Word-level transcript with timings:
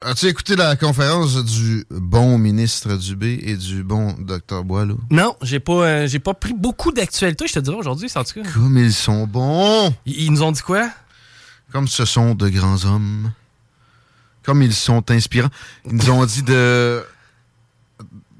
As-tu 0.00 0.26
écouté 0.26 0.54
la 0.54 0.76
conférence 0.76 1.44
du 1.44 1.84
bon 1.90 2.38
ministre 2.38 2.94
Dubé 2.96 3.40
et 3.42 3.56
du 3.56 3.82
bon 3.82 4.12
docteur 4.20 4.62
Boileau? 4.62 5.00
Non, 5.10 5.34
j'ai 5.42 5.58
pas, 5.58 5.72
euh, 5.72 6.06
j'ai 6.06 6.20
pas 6.20 6.34
pris 6.34 6.54
beaucoup 6.54 6.92
d'actualité, 6.92 7.48
je 7.48 7.54
te 7.54 7.58
dirais, 7.58 7.76
aujourd'hui, 7.76 8.08
en 8.14 8.22
tout 8.22 8.34
cas. 8.42 8.48
Comme 8.54 8.78
ils 8.78 8.92
sont 8.92 9.26
bons! 9.26 9.92
Ils, 10.06 10.22
ils 10.26 10.32
nous 10.32 10.42
ont 10.44 10.52
dit 10.52 10.62
quoi? 10.62 10.88
Comme 11.72 11.88
ce 11.88 12.04
sont 12.04 12.36
de 12.36 12.48
grands 12.48 12.84
hommes. 12.84 13.32
Comme 14.44 14.62
ils 14.62 14.72
sont 14.72 15.10
inspirants. 15.10 15.50
Ils 15.84 15.96
nous 15.96 16.10
ont 16.10 16.24
dit 16.24 16.44
de, 16.44 17.04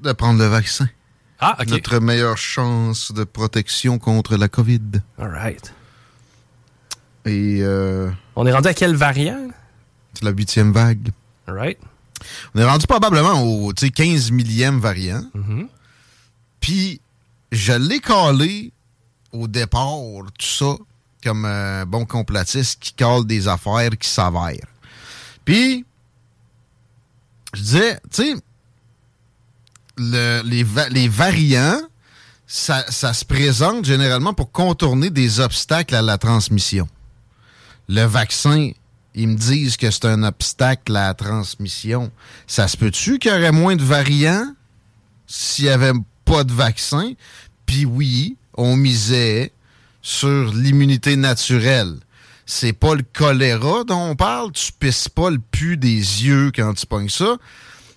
de 0.01 0.11
prendre 0.13 0.39
le 0.39 0.45
vaccin. 0.47 0.87
Ah, 1.41 1.57
OK. 1.59 1.67
Notre 1.67 1.99
meilleure 1.99 2.37
chance 2.37 3.11
de 3.11 3.25
protection 3.25 3.99
contre 3.99 4.37
la 4.37 4.47
COVID. 4.47 5.01
All 5.17 5.27
right. 5.33 5.73
Et 7.25 7.59
euh, 7.63 8.09
On 8.37 8.47
est 8.47 8.53
rendu 8.53 8.69
à 8.69 8.73
quelle 8.73 8.95
variant? 8.95 9.49
c'est 10.13 10.23
la 10.23 10.31
huitième 10.31 10.71
vague. 10.71 11.09
Right. 11.53 11.77
On 12.53 12.59
est 12.59 12.65
rendu 12.65 12.85
probablement 12.87 13.41
au 13.43 13.71
tu 13.73 13.85
sais, 13.87 13.91
15 13.91 14.31
millième 14.31 14.79
variant. 14.79 15.23
Mhm. 15.33 15.67
Puis, 16.59 16.99
je 17.51 17.73
l'ai 17.73 17.99
calé 17.99 18.71
au 19.31 19.47
départ, 19.47 19.95
tout 20.37 20.45
ça, 20.45 20.75
comme 21.23 21.45
un 21.45 21.85
bon 21.85 22.05
complotiste 22.05 22.79
qui 22.81 22.93
cale 22.93 23.25
des 23.25 23.47
affaires 23.47 23.91
qui 23.97 24.09
s'avèrent. 24.09 24.67
Puis, 25.45 25.85
je 27.53 27.61
disais, 27.61 27.99
tu 28.11 28.23
sais, 28.23 28.35
le- 29.97 30.41
les, 30.43 30.63
va- 30.63 30.89
les 30.89 31.07
variants, 31.07 31.79
ça, 32.47 32.85
ça 32.89 33.13
se 33.13 33.25
présente 33.25 33.85
généralement 33.85 34.33
pour 34.33 34.51
contourner 34.51 35.09
des 35.09 35.39
obstacles 35.39 35.95
à 35.95 36.01
la 36.01 36.17
transmission. 36.17 36.87
Le 37.87 38.03
vaccin, 38.03 38.71
ils 39.15 39.27
me 39.27 39.35
disent 39.35 39.77
que 39.77 39.89
c'est 39.91 40.05
un 40.05 40.23
obstacle 40.23 40.95
à 40.95 41.07
la 41.07 41.13
transmission. 41.13 42.11
Ça 42.47 42.67
se 42.67 42.77
peut-tu 42.77 43.19
qu'il 43.19 43.31
y 43.31 43.35
aurait 43.35 43.51
moins 43.51 43.75
de 43.75 43.83
variants 43.83 44.53
s'il 45.27 45.65
n'y 45.65 45.71
avait 45.71 45.93
pas 46.25 46.43
de 46.43 46.53
vaccin? 46.53 47.13
Puis 47.65 47.85
oui, 47.85 48.37
on 48.55 48.75
misait 48.75 49.51
sur 50.01 50.53
l'immunité 50.53 51.15
naturelle. 51.15 51.95
C'est 52.45 52.73
pas 52.73 52.95
le 52.95 53.03
choléra 53.13 53.83
dont 53.83 54.11
on 54.11 54.15
parle. 54.15 54.51
Tu 54.53 54.71
pisses 54.71 55.09
pas 55.09 55.29
le 55.29 55.39
pu 55.39 55.77
des 55.77 55.97
yeux 56.25 56.51
quand 56.55 56.73
tu 56.73 56.85
pognes 56.85 57.09
ça. 57.09 57.37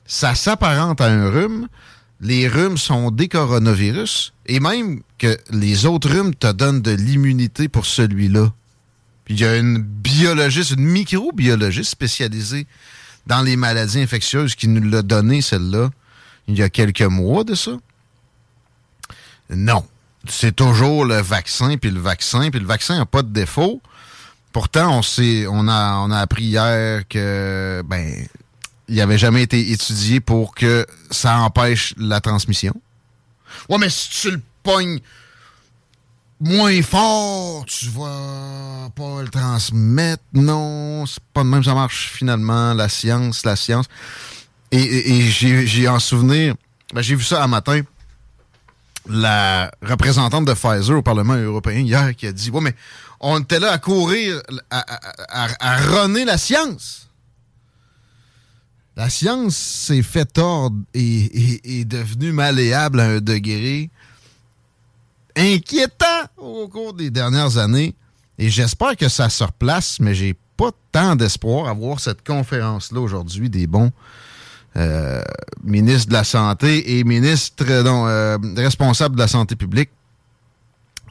Ça 0.05 0.35
s'apparente 0.35 1.01
à 1.01 1.07
un 1.07 1.31
rhume. 1.31 1.69
Les 2.21 2.49
rhumes 2.49 2.77
sont 2.77 3.11
des 3.11 3.29
coronavirus. 3.29 4.35
Et 4.47 4.61
même 4.61 5.01
que 5.19 5.39
les 5.51 5.87
autres 5.87 6.11
rhumes 6.11 6.35
te 6.35 6.53
donnent 6.53 6.83
de 6.83 6.91
l'immunité 6.91 7.69
pour 7.69 7.87
celui-là. 7.87 8.53
Puis 9.25 9.35
il 9.35 9.41
y 9.41 9.45
a 9.45 9.57
une 9.57 9.79
biologiste, 9.79 10.73
une 10.73 10.85
microbiologiste 10.85 11.91
spécialisée 11.91 12.67
dans 13.27 13.43
les 13.43 13.57
maladies 13.57 14.01
infectieuses 14.01 14.55
qui 14.55 14.69
nous 14.69 14.89
l'a 14.89 15.03
donné, 15.03 15.43
celle-là, 15.43 15.91
il 16.49 16.57
y 16.57 16.63
a 16.63 16.69
quelques 16.69 17.03
mois 17.03 17.45
de 17.45 17.55
ça. 17.55 17.73
Non. 19.51 19.87
C'est 20.29 20.55
toujours 20.55 21.05
le 21.05 21.21
vaccin, 21.21 21.77
puis 21.77 21.91
le 21.91 22.01
vaccin, 22.01 22.51
puis 22.51 22.61
le 22.61 22.67
vaccin 22.67 22.99
n'a 22.99 23.07
pas 23.07 23.23
de 23.23 23.33
défaut. 23.33 23.81
Pourtant, 24.53 25.01
on, 25.01 25.01
on, 25.01 25.69
a, 25.69 25.97
on 25.97 26.11
a 26.11 26.19
appris 26.19 26.45
hier 26.45 27.03
que 27.09 27.83
ben 27.87 28.27
il 28.89 28.97
n'avait 28.97 29.19
jamais 29.19 29.43
été 29.43 29.71
étudié 29.71 30.21
pour 30.21 30.55
que 30.55 30.87
ça 31.11 31.39
empêche 31.39 31.95
la 31.97 32.21
transmission. 32.21 32.75
Ouais, 33.69 33.79
mais 33.79 33.89
si 33.89 34.11
tu 34.11 34.31
le 34.33 34.41
pognes 34.63 35.01
moins 36.43 36.83
fort, 36.83 37.65
tu 37.67 37.87
vas 37.91 38.91
pas 38.95 39.23
le 39.23 39.29
transmettre. 39.29 40.23
Non, 40.33 41.07
c'est 41.07 41.23
pas 41.33 41.43
de 41.43 41.49
même 41.49 41.63
ça 41.65 41.75
marche 41.75 42.11
finalement. 42.13 42.75
La 42.75 42.89
science, 42.89 43.45
la 43.45 43.57
science. 43.57 43.87
Et, 44.71 45.21
j'ai 45.31 45.89
en 45.89 45.99
souvenir, 45.99 46.55
ben, 46.95 47.03
j'ai 47.03 47.15
vu 47.15 47.23
ça 47.25 47.43
un 47.45 47.47
matin, 47.47 47.83
la 49.09 49.71
représentante 49.83 50.45
de 50.47 50.55
Pfizer 50.55 50.97
au 50.97 51.03
Parlement 51.03 51.35
européen 51.35 51.81
hier 51.81 52.15
qui 52.17 52.27
a 52.27 52.33
dit 52.33 52.51
Ouais, 52.51 52.61
mais 52.61 52.75
on 53.21 53.39
était 53.41 53.61
là 53.61 53.73
à 53.73 53.79
courir, 53.79 54.41
à- 54.71 54.85
à 55.61 55.77
runner 55.79 56.25
la 56.25 56.39
science. 56.39 57.09
La 58.97 59.09
science 59.11 59.57
s'est 59.57 60.03
fait 60.03 60.25
tordre 60.27 60.77
et 60.95 61.01
et- 61.01 61.81
est 61.81 61.85
devenue 61.85 62.33
malléable 62.33 63.01
à 63.01 63.05
un 63.07 63.21
degré 63.21 63.91
inquiétant 65.37 66.23
au 66.37 66.69
cours 66.69 66.95
des 66.95 67.11
dernières 67.11 67.59
années. 67.59 67.95
Et 68.39 68.51
j'espère 68.51 68.97
que 68.97 69.09
ça 69.09 69.29
se 69.29 69.45
replace, 69.45 70.01
mais 70.01 70.15
j'ai 70.15 70.35
pas 70.57 70.71
tant 70.91 71.17
d'espoir 71.17 71.69
à 71.69 71.73
voir 71.73 72.01
cette 72.01 72.27
conférence-là 72.27 73.01
aujourd'hui 73.01 73.51
des 73.51 73.67
bons 73.67 73.93
euh, 74.77 75.23
ministres 75.63 76.09
de 76.09 76.15
la 76.15 76.25
Santé 76.25 76.99
et 76.99 77.05
ministres 77.05 77.65
euh, 77.69 77.83
non, 77.83 78.07
euh, 78.07 78.39
responsables 78.57 79.17
de 79.17 79.21
la 79.21 79.29
santé 79.29 79.55
publique 79.55 79.91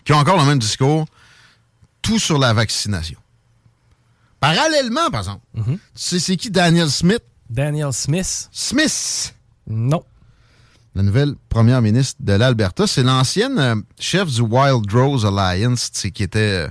qui 0.03 0.13
ont 0.13 0.17
encore 0.17 0.37
le 0.37 0.45
même 0.45 0.57
discours, 0.57 1.05
tout 2.01 2.17
sur 2.17 2.39
la 2.39 2.53
vaccination. 2.53 3.19
Parallèlement, 4.39 5.11
par 5.11 5.19
exemple, 5.21 5.45
tu 5.53 5.79
sais 5.93 6.19
c'est 6.19 6.37
qui 6.37 6.49
Daniel 6.49 6.89
Smith? 6.89 7.21
Daniel 7.47 7.93
Smith. 7.93 8.49
Smith! 8.51 9.35
Non. 9.67 10.03
La 10.95 11.03
nouvelle 11.03 11.35
première 11.49 11.81
ministre 11.81 12.17
de 12.19 12.33
l'Alberta. 12.33 12.85
C'est 12.87 13.03
l'ancienne 13.03 13.59
euh, 13.59 13.75
chef 13.99 14.27
du 14.31 14.41
Wild 14.41 14.91
Rose 14.91 15.25
Alliance, 15.25 15.89
qui 16.13 16.23
était 16.23 16.39
euh, 16.39 16.69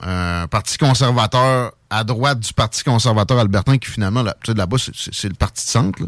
un 0.00 0.46
parti 0.48 0.78
conservateur 0.78 1.72
à 1.90 2.04
droite 2.04 2.40
du 2.40 2.52
Parti 2.52 2.84
conservateur 2.84 3.38
albertain, 3.38 3.78
qui 3.78 3.90
finalement, 3.90 4.22
là, 4.22 4.36
là-bas, 4.46 4.76
c'est- 4.78 5.28
le 5.28 5.34
parti 5.34 5.64
de 5.64 5.70
centre. 5.70 6.02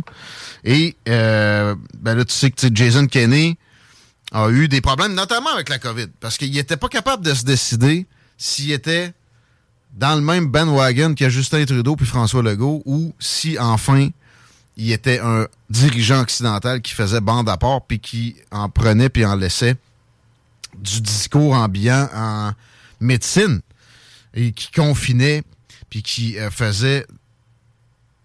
Et 0.65 0.97
euh, 1.09 1.75
ben 1.99 2.15
là, 2.15 2.25
tu 2.25 2.35
sais 2.35 2.51
que 2.51 2.69
Jason 2.73 3.07
Kenney 3.07 3.57
a 4.33 4.49
eu 4.51 4.69
des 4.69 4.81
problèmes, 4.81 5.15
notamment 5.15 5.51
avec 5.51 5.69
la 5.71 5.79
COVID, 5.79 6.09
parce 6.21 6.37
qu'il 6.37 6.53
n'était 6.53 6.77
pas 6.77 6.89
capable 6.89 7.25
de 7.25 7.33
se 7.35 7.45
décider 7.45 8.07
s'il 8.37 8.73
était 8.73 9.13
dans 9.95 10.15
le 10.15 10.21
même 10.21 10.47
bandwagon 10.47 11.15
que 11.15 11.29
Justin 11.29 11.65
Trudeau 11.65 11.97
puis 11.97 12.07
François 12.07 12.43
Legault, 12.43 12.83
ou 12.85 13.15
si 13.19 13.59
enfin 13.59 14.11
il 14.77 14.93
était 14.93 15.19
un 15.21 15.47
dirigeant 15.69 16.21
occidental 16.21 16.81
qui 16.81 16.95
faisait 16.95 17.21
bande 17.21 17.49
à 17.49 17.57
part 17.57 17.83
puis 17.83 18.01
qui 18.01 18.37
en 18.51 18.69
prenait 18.69 19.09
puis 19.09 19.25
en 19.25 19.37
laissait 19.37 19.77
du 20.79 21.01
discours 21.01 21.55
ambiant 21.55 22.09
en 22.15 22.53
médecine 23.01 23.61
et 24.35 24.53
qui 24.53 24.71
confinait 24.71 25.43
puis 25.89 26.03
qui 26.03 26.39
euh, 26.39 26.51
faisait 26.51 27.07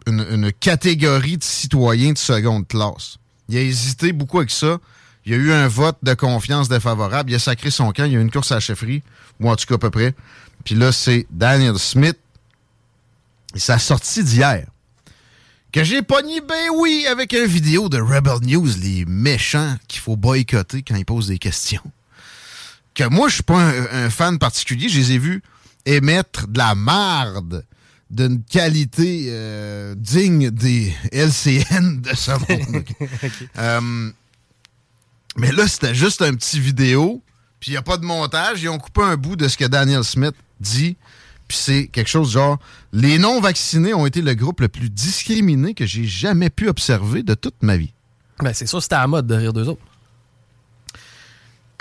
une, 0.08 0.52
catégorie 0.54 1.38
de 1.38 1.44
citoyens 1.44 2.14
de 2.14 2.18
seconde 2.18 2.68
classe. 2.68 3.18
Il 3.50 3.58
a 3.58 3.62
hésité 3.62 4.12
beaucoup 4.14 4.38
avec 4.38 4.52
ça. 4.52 4.78
Il 5.26 5.34
a 5.34 5.38
eu 5.38 5.52
un 5.52 5.68
vote 5.68 5.98
de 6.04 6.14
confiance 6.14 6.70
défavorable. 6.70 7.32
Il 7.32 7.36
a 7.36 7.40
sacré 7.40 7.72
son 7.72 7.92
camp. 7.92 8.06
Il 8.06 8.14
y 8.14 8.16
a 8.16 8.20
eu 8.20 8.22
une 8.22 8.30
course 8.30 8.52
à 8.52 8.56
la 8.56 8.60
chefferie, 8.60 9.02
ou 9.40 9.50
en 9.50 9.56
tout 9.56 9.66
cas 9.66 9.76
à 9.76 9.78
peu 9.80 9.90
près. 9.90 10.14
Puis 10.64 10.76
là, 10.76 10.92
c'est 10.92 11.26
Daniel 11.32 11.80
Smith. 11.80 12.18
Et 13.56 13.60
sa 13.60 13.80
sortie 13.80 14.24
d'hier 14.24 14.68
que 15.75 15.83
j'ai 15.83 16.01
pogné, 16.01 16.39
ben 16.39 16.69
oui, 16.74 17.06
avec 17.06 17.33
une 17.33 17.48
vidéo 17.48 17.89
de 17.89 18.00
Rebel 18.00 18.39
News, 18.44 18.69
les 18.81 19.04
méchants 19.04 19.75
qu'il 19.89 20.00
faut 20.00 20.16
boycotter 20.16 20.83
quand 20.83 20.95
ils 20.95 21.04
posent 21.04 21.27
des 21.27 21.38
questions. 21.38 21.81
Que 22.94 23.04
moi, 23.10 23.27
je 23.27 23.33
suis 23.33 23.44
pas 23.44 23.60
un, 23.60 24.06
un 24.06 24.10
fan 24.10 24.39
particulier, 24.39 24.88
je 24.88 24.98
les 24.98 25.12
ai 25.12 25.18
vus 25.18 25.44
émettre 25.86 26.48
de 26.48 26.60
la 26.60 26.75
marde 26.75 27.66
d'une 28.10 28.42
qualité 28.42 29.25
euh, 29.27 29.95
digne 29.98 30.50
des 30.50 30.95
LCN 31.12 32.00
de 32.00 32.16
ce 32.16 32.31
monde. 32.31 32.86
Euh, 33.57 34.12
mais 35.36 35.51
là, 35.51 35.68
c'était 35.68 35.94
juste 35.94 36.22
un 36.22 36.36
petit 36.36 36.62
vidéo, 36.62 37.22
puis 37.60 37.72
il 37.72 37.74
n'y 37.74 37.77
a 37.77 37.81
pas 37.81 37.98
de 37.98 38.06
montage. 38.06 38.63
Ils 38.63 38.69
ont 38.69 38.77
coupé 38.77 39.01
un 39.01 39.18
bout 39.18 39.36
de 39.36 39.50
ce 39.50 39.57
que 39.57 39.66
Daniel 39.66 40.06
Smith 40.06 40.36
dit, 40.62 40.95
puis 41.48 41.58
c'est 41.58 41.88
quelque 41.88 42.08
chose 42.08 42.32
genre 42.32 42.60
les 42.92 43.18
non-vaccinés 43.20 43.94
ont 43.94 44.06
été 44.06 44.22
le 44.22 44.34
groupe 44.34 44.62
le 44.62 44.68
plus 44.68 44.90
discriminé 44.90 45.74
que 45.74 45.86
j'ai 45.86 46.06
jamais 46.06 46.50
pu 46.50 46.68
observer 46.68 47.24
de 47.24 47.34
toute 47.34 47.62
ma 47.62 47.78
vie. 47.78 47.94
Ben, 48.40 48.54
c'est 48.54 48.66
ça, 48.66 48.82
c'était 48.82 48.96
à 48.96 49.02
la 49.02 49.08
mode 49.08 49.28
de 49.28 49.36
rire 49.36 49.54
d'eux 49.54 49.68
autres. 49.68 49.82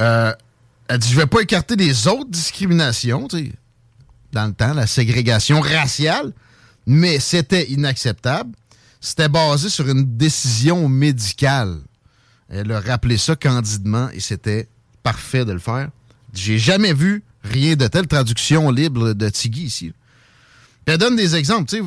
Euh, 0.00 0.32
elle 0.88 0.98
dit 0.98 1.10
Je 1.10 1.16
vais 1.16 1.26
pas 1.26 1.40
écarter 1.40 1.76
les 1.76 2.06
autres 2.08 2.30
discriminations, 2.30 3.28
tu 3.28 3.38
sais, 3.38 3.52
dans 4.32 4.46
le 4.46 4.52
temps, 4.52 4.74
la 4.74 4.86
ségrégation 4.86 5.60
raciale, 5.60 6.32
mais 6.86 7.20
c'était 7.20 7.70
inacceptable. 7.70 8.50
C'était 9.00 9.28
basé 9.28 9.68
sur 9.68 9.88
une 9.88 10.16
décision 10.16 10.88
médicale. 10.88 11.78
Elle 12.48 12.72
a 12.72 12.80
rappelé 12.80 13.16
ça 13.16 13.36
candidement 13.36 14.08
et 14.10 14.20
c'était 14.20 14.68
parfait 15.02 15.44
de 15.44 15.52
le 15.52 15.58
faire. 15.58 15.90
J'ai 16.32 16.58
jamais 16.58 16.92
vu 16.92 17.22
rien 17.44 17.76
de 17.76 17.86
telle 17.86 18.06
traduction 18.06 18.70
libre 18.70 19.12
de 19.12 19.28
Tigui 19.28 19.64
ici. 19.64 19.92
Puis 20.84 20.94
elle 20.94 20.98
donne 20.98 21.16
des 21.16 21.36
exemples, 21.36 21.68
tu 21.68 21.76
sais. 21.76 21.82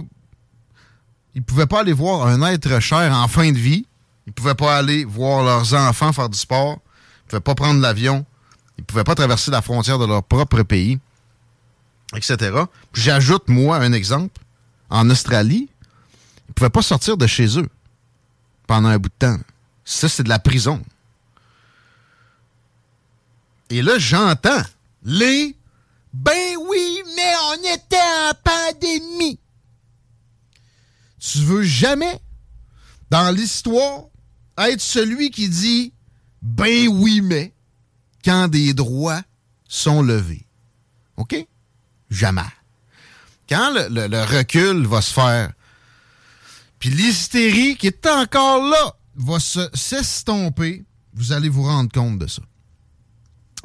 Ils 1.35 1.43
pouvaient 1.43 1.67
pas 1.67 1.81
aller 1.81 1.93
voir 1.93 2.25
un 2.27 2.41
être 2.43 2.79
cher 2.79 3.13
en 3.13 3.27
fin 3.27 3.51
de 3.51 3.57
vie. 3.57 3.85
Ils 4.25 4.33
pouvaient 4.33 4.55
pas 4.55 4.77
aller 4.77 5.05
voir 5.05 5.43
leurs 5.43 5.73
enfants 5.73 6.11
faire 6.11 6.29
du 6.29 6.37
sport. 6.37 6.79
Ils 7.25 7.29
pouvaient 7.29 7.41
pas 7.41 7.55
prendre 7.55 7.79
l'avion. 7.79 8.25
Ils 8.77 8.83
pouvaient 8.83 9.03
pas 9.03 9.15
traverser 9.15 9.51
la 9.51 9.61
frontière 9.61 9.99
de 9.99 10.05
leur 10.05 10.23
propre 10.23 10.63
pays, 10.63 10.99
etc. 12.15 12.63
J'ajoute, 12.93 13.47
moi, 13.47 13.77
un 13.77 13.93
exemple. 13.93 14.41
En 14.89 15.09
Australie, 15.09 15.69
ils 16.47 16.53
pouvaient 16.53 16.69
pas 16.69 16.81
sortir 16.81 17.17
de 17.17 17.27
chez 17.27 17.59
eux 17.59 17.67
pendant 18.67 18.89
un 18.89 18.97
bout 18.97 19.09
de 19.09 19.13
temps. 19.19 19.37
Ça, 19.83 20.09
c'est 20.09 20.23
de 20.23 20.29
la 20.29 20.39
prison. 20.39 20.81
Et 23.69 23.81
là, 23.81 23.97
j'entends 23.97 24.61
les 25.07 25.57
Ben 26.13 26.57
oui, 26.69 27.01
mais 27.15 27.33
on 27.49 27.73
était 27.73 27.95
en 27.95 28.31
pandémie. 28.43 29.39
Tu 31.19 31.39
veux 31.39 31.63
jamais, 31.63 32.19
dans 33.09 33.31
l'histoire, 33.33 34.05
être 34.57 34.81
celui 34.81 35.31
qui 35.31 35.47
dit 35.49 35.93
Ben 36.41 36.87
oui, 36.89 37.21
mais 37.21 37.53
quand 38.23 38.49
des 38.49 38.73
droits 38.73 39.21
sont 39.67 40.01
levés. 40.01 40.45
OK? 41.15 41.35
Jamais. 42.09 42.41
Quand 43.49 43.71
le, 43.73 44.37
recul 44.37 44.85
va 44.85 45.01
se 45.01 45.13
faire, 45.13 45.53
puis 46.79 46.89
l'hystérie 46.89 47.77
qui 47.77 47.87
est 47.87 48.05
encore 48.07 48.61
là 48.67 48.95
va 49.15 49.39
se- 49.39 49.69
s'estomper, 49.73 50.85
vous 51.13 51.31
allez 51.31 51.49
vous 51.49 51.63
rendre 51.63 51.91
compte 51.91 52.19
de 52.19 52.27
ça. 52.27 52.41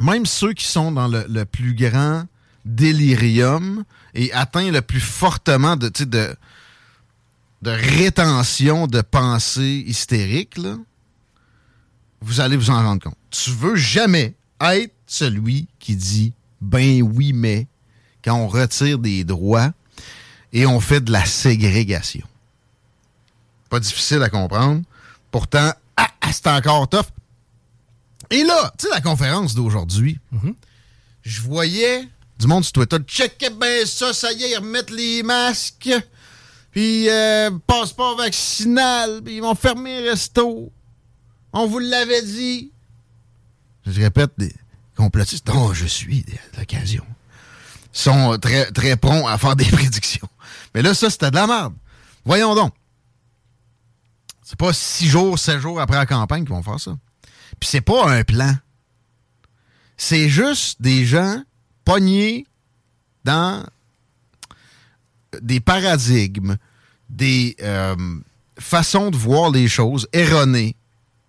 Même 0.00 0.26
ceux 0.26 0.52
qui 0.52 0.64
sont 0.64 0.92
dans 0.92 1.08
le, 1.08 1.44
plus 1.44 1.74
grand 1.74 2.24
délirium 2.64 3.84
et 4.14 4.32
atteints 4.32 4.70
le 4.70 4.82
plus 4.82 5.00
fortement 5.00 5.76
de, 5.76 5.88
de, 5.88 6.34
de 7.62 7.70
rétention 7.70 8.86
de 8.86 9.00
pensée 9.00 9.84
hystérique, 9.86 10.58
là, 10.58 10.76
vous 12.20 12.40
allez 12.40 12.56
vous 12.56 12.70
en 12.70 12.82
rendre 12.82 13.02
compte. 13.02 13.16
Tu 13.30 13.50
veux 13.50 13.76
jamais 13.76 14.34
être 14.60 14.94
celui 15.06 15.68
qui 15.78 15.96
dit 15.96 16.32
ben 16.60 17.02
oui, 17.02 17.32
mais 17.32 17.66
quand 18.24 18.36
on 18.36 18.46
retire 18.46 18.98
des 18.98 19.24
droits 19.24 19.72
et 20.52 20.66
on 20.66 20.80
fait 20.80 21.00
de 21.00 21.10
la 21.10 21.24
ségrégation. 21.24 22.26
Pas 23.68 23.80
difficile 23.80 24.22
à 24.22 24.28
comprendre. 24.28 24.82
Pourtant, 25.30 25.72
ah, 25.96 26.08
ah, 26.20 26.32
c'est 26.32 26.46
encore 26.46 26.88
tough. 26.88 27.06
Et 28.32 28.44
là, 28.44 28.72
tu 28.78 28.86
sais, 28.86 28.90
la 28.90 29.02
conférence 29.02 29.54
d'aujourd'hui, 29.54 30.18
je 31.22 31.42
voyais 31.42 32.08
du 32.38 32.46
monde 32.46 32.64
sur 32.64 32.72
Twitter, 32.72 32.96
checkez 33.06 33.50
bien 33.50 33.84
ça, 33.84 34.14
ça 34.14 34.32
y 34.32 34.42
est, 34.42 34.52
ils 34.52 34.56
remettent 34.56 34.90
les 34.90 35.22
masques, 35.22 35.90
puis 36.70 37.10
euh, 37.10 37.50
passeport 37.66 38.16
vaccinal, 38.16 39.20
puis 39.22 39.36
ils 39.36 39.42
vont 39.42 39.54
fermer 39.54 40.00
les 40.00 40.10
restos. 40.10 40.72
On 41.52 41.66
vous 41.66 41.78
l'avait 41.78 42.22
dit. 42.22 42.72
Je 43.86 44.00
répète, 44.00 44.32
des 44.38 44.54
complotistes 44.96 45.46
dont 45.46 45.74
je 45.74 45.84
suis 45.84 46.24
l'occasion 46.58 47.04
sont 47.92 48.38
très, 48.40 48.70
très 48.70 48.96
prompts 48.96 49.28
à 49.28 49.36
faire 49.36 49.56
des 49.56 49.64
prédictions. 49.70 50.28
Mais 50.74 50.80
là, 50.80 50.94
ça, 50.94 51.10
c'était 51.10 51.30
de 51.30 51.36
la 51.36 51.46
merde. 51.46 51.74
Voyons 52.24 52.54
donc. 52.54 52.72
C'est 54.42 54.58
pas 54.58 54.72
six 54.72 55.06
jours, 55.06 55.38
sept 55.38 55.60
jours 55.60 55.78
après 55.78 55.96
la 55.96 56.06
campagne 56.06 56.44
qu'ils 56.44 56.54
vont 56.54 56.62
faire 56.62 56.80
ça. 56.80 56.96
Puis 57.62 57.68
c'est 57.68 57.80
pas 57.80 58.10
un 58.10 58.24
plan. 58.24 58.56
C'est 59.96 60.28
juste 60.28 60.82
des 60.82 61.04
gens 61.04 61.44
pognés 61.84 62.44
dans 63.22 63.64
des 65.40 65.60
paradigmes, 65.60 66.56
des 67.08 67.54
euh, 67.62 67.94
façons 68.58 69.12
de 69.12 69.16
voir 69.16 69.52
les 69.52 69.68
choses 69.68 70.08
erronées, 70.12 70.74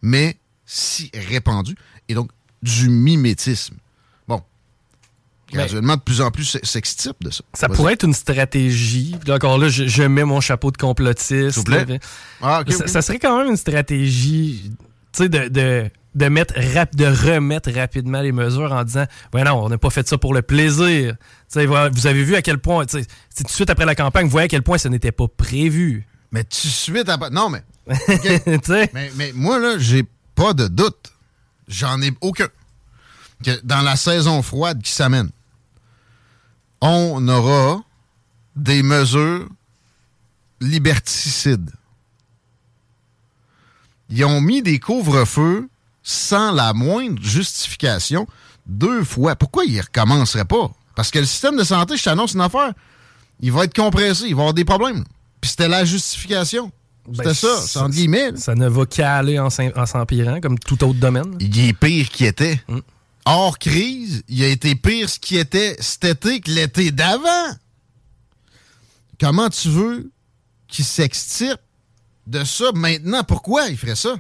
mais 0.02 0.36
si 0.66 1.12
répandues, 1.14 1.76
et 2.10 2.16
donc 2.16 2.32
du 2.64 2.90
mimétisme. 2.90 3.76
Bon. 4.28 4.42
Graduellement, 5.52 5.98
de 5.98 6.02
plus 6.02 6.20
en 6.20 6.32
plus, 6.32 6.58
sextype 6.64 7.18
de 7.22 7.30
ça. 7.30 7.44
Ça 7.54 7.70
pourrait 7.70 7.94
être 7.94 8.06
une 8.06 8.16
stratégie. 8.16 9.16
Puis 9.20 9.30
là, 9.30 9.36
encore 9.36 9.60
là, 9.60 9.70
je, 9.70 9.86
je 9.86 10.02
mets 10.02 10.26
mon 10.26 10.42
chapeau 10.42 10.72
de 10.72 10.78
complotiste. 10.78 11.52
S'il 11.52 11.60
vous 11.60 11.64
plaît. 11.64 12.00
Ah, 12.42 12.64
ça, 12.88 13.04
serait 13.04 13.20
quand 13.20 13.38
même 13.38 13.52
une 13.52 13.58
stratégie, 13.58 14.72
tu 15.12 15.26
sais, 15.26 15.30
de, 15.30 15.48
de, 15.48 15.92
de, 16.16 16.26
mettre 16.28 16.54
rap- 16.74 16.96
de 16.96 17.06
remettre 17.06 17.72
rapidement 17.72 18.22
les 18.22 18.32
mesures 18.32 18.72
en 18.72 18.84
disant 18.84 19.06
Ouais, 19.34 19.44
non, 19.44 19.64
on 19.66 19.70
n'a 19.70 19.78
pas 19.78 19.90
fait 19.90 20.08
ça 20.08 20.18
pour 20.18 20.34
le 20.34 20.42
plaisir. 20.42 21.16
Vous 21.54 22.08
avez 22.08 22.24
vu 22.24 22.36
à 22.36 22.42
quel 22.42 22.58
point, 22.58 22.86
tu 22.86 23.00
sais, 23.02 23.08
c'est 23.30 23.44
tout 23.44 23.50
de 23.50 23.54
suite 23.54 23.70
après 23.70 23.86
la 23.86 23.96
campagne, 23.96 24.26
vous 24.26 24.32
voyez 24.32 24.46
à 24.46 24.50
quel 24.50 24.64
point 24.64 24.78
ça 24.78 24.90
n'était 24.90 25.12
pas 25.12 25.28
prévu. 25.28 26.08
Mais 26.32 26.44
tout 26.44 26.50
de 26.68 26.72
suite 26.72 27.10
après. 27.10 27.30
Non, 27.30 27.50
mais. 27.50 27.64
Mais, 28.94 29.12
mais 29.16 29.32
moi, 29.36 29.60
là, 29.60 29.76
j'ai 29.78 30.04
pas 30.36 30.54
de 30.54 30.68
doute. 30.68 31.12
J'en 31.68 32.02
ai 32.02 32.12
aucun. 32.22 32.48
Que 33.44 33.60
dans 33.64 33.82
la 33.82 33.96
saison 33.96 34.42
froide 34.42 34.82
qui 34.82 34.92
s'amène, 34.92 35.30
on 36.82 37.28
aura 37.28 37.82
des 38.56 38.84
mesures 38.84 39.48
liberticides. 40.62 41.72
Ils 44.10 44.24
ont 44.26 44.42
mis 44.42 44.62
des 44.62 44.80
couvre-feux 44.80 45.70
sans 46.04 46.52
la 46.52 46.74
moindre 46.74 47.22
justification 47.24 48.28
deux 48.66 49.04
fois. 49.04 49.36
Pourquoi 49.36 49.66
ils 49.66 49.80
recommenceraient 49.82 50.46
pas? 50.46 50.72
Parce 50.96 51.10
que 51.10 51.20
le 51.20 51.26
système 51.26 51.58
de 51.58 51.64
santé, 51.64 51.98
je 51.98 52.04
t'annonce 52.04 52.34
une 52.34 52.42
affaire, 52.42 52.72
il 53.40 53.52
va 53.52 53.64
être 53.66 53.76
compressé, 53.76 54.26
il 54.28 54.36
va 54.36 54.42
avoir 54.42 54.54
des 54.54 54.66
problèmes. 54.66 55.04
Puis 55.42 55.52
c'était 55.52 55.68
la 55.68 55.84
justification. 55.86 56.72
C'était 57.12 57.24
Ben, 57.26 57.34
ça, 57.34 57.62
c'est 57.66 57.80
entre 57.80 57.90
guillemets. 57.96 58.32
là. 58.32 58.38
ça 58.38 58.56
ne 58.56 58.68
va 58.70 58.86
qu'aller 58.86 59.38
en 59.40 59.50
s'em- 59.50 59.74
en 59.76 59.86
s'empirant, 59.86 60.40
comme 60.40 60.58
tout 60.60 60.82
autre 60.86 61.00
domaine. 61.00 61.36
il 61.40 61.60
est 61.68 61.74
pire 61.74 62.08
qu'il 62.10 62.28
était. 62.28 62.62
Mm. 62.70 62.80
Hors 63.26 63.58
crise, 63.60 64.24
il 64.30 64.44
a 64.44 64.48
été 64.48 64.76
pire 64.76 65.10
ce 65.10 65.20
qui 65.20 65.38
était 65.38 65.76
cet 65.80 66.06
été 66.06 66.40
que 66.42 66.52
l'été 66.52 66.92
d'avant. 66.92 67.56
Comment 69.20 69.50
tu 69.50 69.70
veux 69.70 70.12
qu'il 70.68 70.86
s'extirpe 70.86 71.62
de 72.28 72.44
ça 72.44 72.66
maintenant? 72.74 73.24
Pourquoi 73.24 73.68
il 73.70 73.78
ferait 73.78 73.96
ça? 73.96 74.16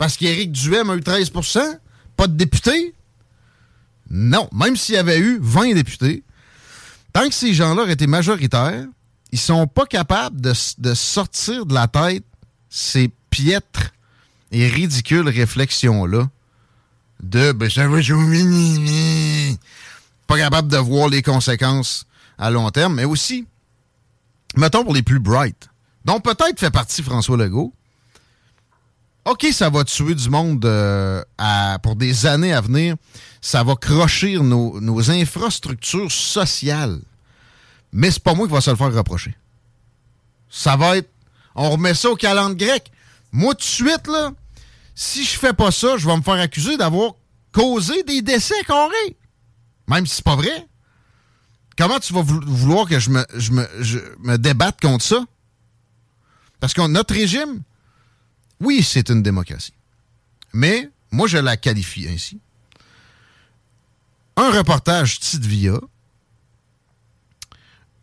Parce 0.00 0.16
qu'Éric 0.16 0.52
Duhem 0.52 0.88
a 0.88 0.96
eu 0.96 1.02
13 1.02 1.30
Pas 2.16 2.26
de 2.26 2.32
députés? 2.32 2.94
Non. 4.08 4.48
Même 4.50 4.74
s'il 4.74 4.94
y 4.94 4.98
avait 4.98 5.18
eu 5.18 5.38
20 5.42 5.74
députés, 5.74 6.24
tant 7.12 7.28
que 7.28 7.34
ces 7.34 7.52
gens-là 7.52 7.82
auraient 7.82 7.92
été 7.92 8.06
majoritaires, 8.06 8.86
ils 9.30 9.38
sont 9.38 9.66
pas 9.66 9.84
capables 9.84 10.40
de, 10.40 10.94
sortir 10.94 11.66
de 11.66 11.74
la 11.74 11.86
tête 11.86 12.24
ces 12.70 13.10
piètres 13.28 13.92
et 14.50 14.68
ridicules 14.68 15.28
réflexions-là 15.28 16.30
de 17.22 17.52
ben, 17.52 17.68
ça 17.68 17.86
va 17.86 18.00
jouer, 18.00 19.58
pas 20.26 20.38
capable 20.38 20.68
de 20.68 20.78
voir 20.78 21.10
les 21.10 21.20
conséquences 21.20 22.06
à 22.38 22.50
long 22.50 22.70
terme, 22.70 22.94
mais 22.94 23.04
aussi, 23.04 23.46
mettons 24.56 24.82
pour 24.82 24.94
les 24.94 25.02
plus 25.02 25.20
bright, 25.20 25.68
dont 26.06 26.20
peut-être 26.20 26.58
fait 26.58 26.70
partie 26.70 27.02
François 27.02 27.36
Legault. 27.36 27.74
OK, 29.24 29.46
ça 29.52 29.68
va 29.68 29.84
tuer 29.84 30.14
du 30.14 30.30
monde 30.30 30.64
euh, 30.64 31.22
pour 31.82 31.96
des 31.96 32.26
années 32.26 32.52
à 32.52 32.60
venir. 32.60 32.96
Ça 33.40 33.62
va 33.62 33.74
crocher 33.76 34.38
nos, 34.38 34.80
nos 34.80 35.10
infrastructures 35.10 36.10
sociales. 36.10 37.00
Mais 37.92 38.10
c'est 38.10 38.22
pas 38.22 38.34
moi 38.34 38.46
qui 38.46 38.52
va 38.52 38.60
se 38.60 38.70
le 38.70 38.76
faire 38.76 38.92
reprocher. 38.92 39.36
Ça 40.48 40.76
va 40.76 40.96
être. 40.96 41.10
On 41.54 41.70
remet 41.70 41.94
ça 41.94 42.10
au 42.10 42.16
calendrier 42.16 42.68
grec. 42.68 42.92
Moi, 43.32 43.54
tout 43.54 43.60
de 43.60 43.64
suite, 43.64 44.06
là, 44.06 44.32
si 44.94 45.24
je 45.24 45.38
fais 45.38 45.52
pas 45.52 45.70
ça, 45.70 45.96
je 45.96 46.06
vais 46.06 46.16
me 46.16 46.22
faire 46.22 46.34
accuser 46.34 46.76
d'avoir 46.76 47.12
causé 47.52 48.02
des 48.04 48.22
décès 48.22 48.54
carrés. 48.66 49.16
Même 49.88 50.06
si 50.06 50.16
c'est 50.16 50.24
pas 50.24 50.36
vrai. 50.36 50.66
comment 51.76 51.98
tu 51.98 52.12
vas 52.12 52.22
vouloir 52.22 52.88
que 52.88 52.98
je 52.98 53.10
me, 53.10 53.24
je 53.34 53.52
me, 53.52 53.68
je 53.80 53.98
me 54.20 54.38
débatte 54.38 54.80
contre 54.80 55.04
ça? 55.04 55.24
Parce 56.60 56.74
que 56.74 56.86
notre 56.86 57.14
régime, 57.14 57.62
oui, 58.60 58.82
c'est 58.82 59.08
une 59.08 59.22
démocratie. 59.22 59.74
Mais 60.52 60.90
moi, 61.10 61.26
je 61.26 61.38
la 61.38 61.56
qualifie 61.56 62.08
ainsi. 62.08 62.40
Un 64.36 64.50
reportage 64.50 65.20
titre 65.20 65.46
via, 65.46 65.78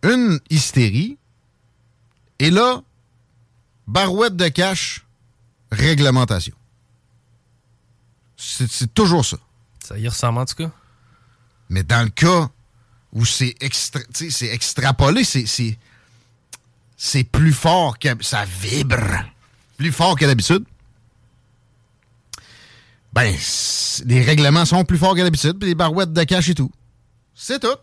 une 0.04 0.40
hystérie, 0.50 1.18
et 2.40 2.52
là, 2.52 2.84
barouette 3.88 4.36
de 4.36 4.48
cash, 4.48 5.06
réglementation. 5.72 6.54
C'est 8.36 8.94
toujours 8.94 9.26
ça. 9.26 9.38
Ça 9.84 9.98
y 9.98 10.08
ressemble 10.08 10.40
en 10.40 10.46
tout 10.46 10.56
cas. 10.56 10.72
Mais 11.70 11.84
dans 11.84 12.04
le 12.04 12.10
cas 12.10 12.50
où 13.14 13.26
c'est 13.26 13.56
extra, 13.62 14.02
extrapolé, 14.42 15.24
c'est 15.24 17.24
plus 17.24 17.54
fort 17.54 17.98
que. 17.98 18.24
Ça 18.24 18.46
vibre 18.46 19.24
plus 19.78 19.92
fort 19.92 20.16
que 20.18 20.26
d'habitude. 20.26 20.66
Ben, 23.14 23.34
les 24.06 24.22
règlements 24.22 24.66
sont 24.66 24.84
plus 24.84 24.98
forts 24.98 25.16
que 25.16 25.22
d'habitude, 25.22 25.58
puis 25.60 25.70
les 25.70 25.76
barouettes 25.76 26.14
de 26.14 26.24
cash 26.24 26.50
et 26.50 26.56
tout. 26.56 26.72
C'est 27.34 27.60
tout. 27.60 27.78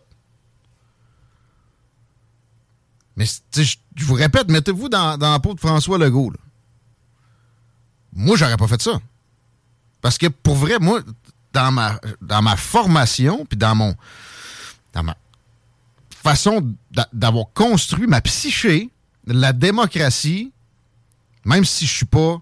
Mais 3.15 3.25
je 3.25 4.05
vous 4.05 4.13
répète, 4.13 4.49
mettez-vous 4.49 4.89
dans, 4.89 5.17
la 5.17 5.39
peau 5.39 5.53
de 5.53 5.59
François 5.59 5.97
Legault. 5.97 6.33
Moi, 8.13 8.35
j'aurais 8.35 8.57
pas 8.57 8.67
fait 8.67 8.81
ça. 8.81 8.99
Parce 10.01 10.17
que 10.17 10.27
pour 10.27 10.55
vrai, 10.55 10.79
moi, 10.79 11.01
dans 11.53 11.71
ma, 11.71 11.99
dans 12.21 12.41
ma 12.41 12.57
formation, 12.57 13.45
puis 13.45 13.57
dans 13.57 13.75
mon. 13.75 13.95
dans 14.93 15.03
ma 15.03 15.15
façon 16.09 16.75
d'avoir 17.13 17.45
construit 17.53 18.07
ma 18.07 18.19
psyché, 18.21 18.89
la 19.27 19.53
démocratie, 19.53 20.51
même 21.45 21.63
si 21.63 21.85
je 21.85 21.93
suis 21.93 22.05
pas 22.05 22.41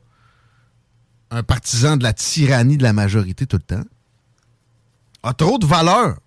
un 1.29 1.43
partisan 1.43 1.97
de 1.97 2.03
la 2.03 2.13
tyrannie 2.13 2.77
de 2.77 2.83
la 2.83 2.93
majorité 2.93 3.45
tout 3.45 3.57
le 3.57 3.63
temps, 3.63 3.83
a 5.23 5.33
trop 5.33 5.57
de 5.57 5.65
valeur. 5.65 6.17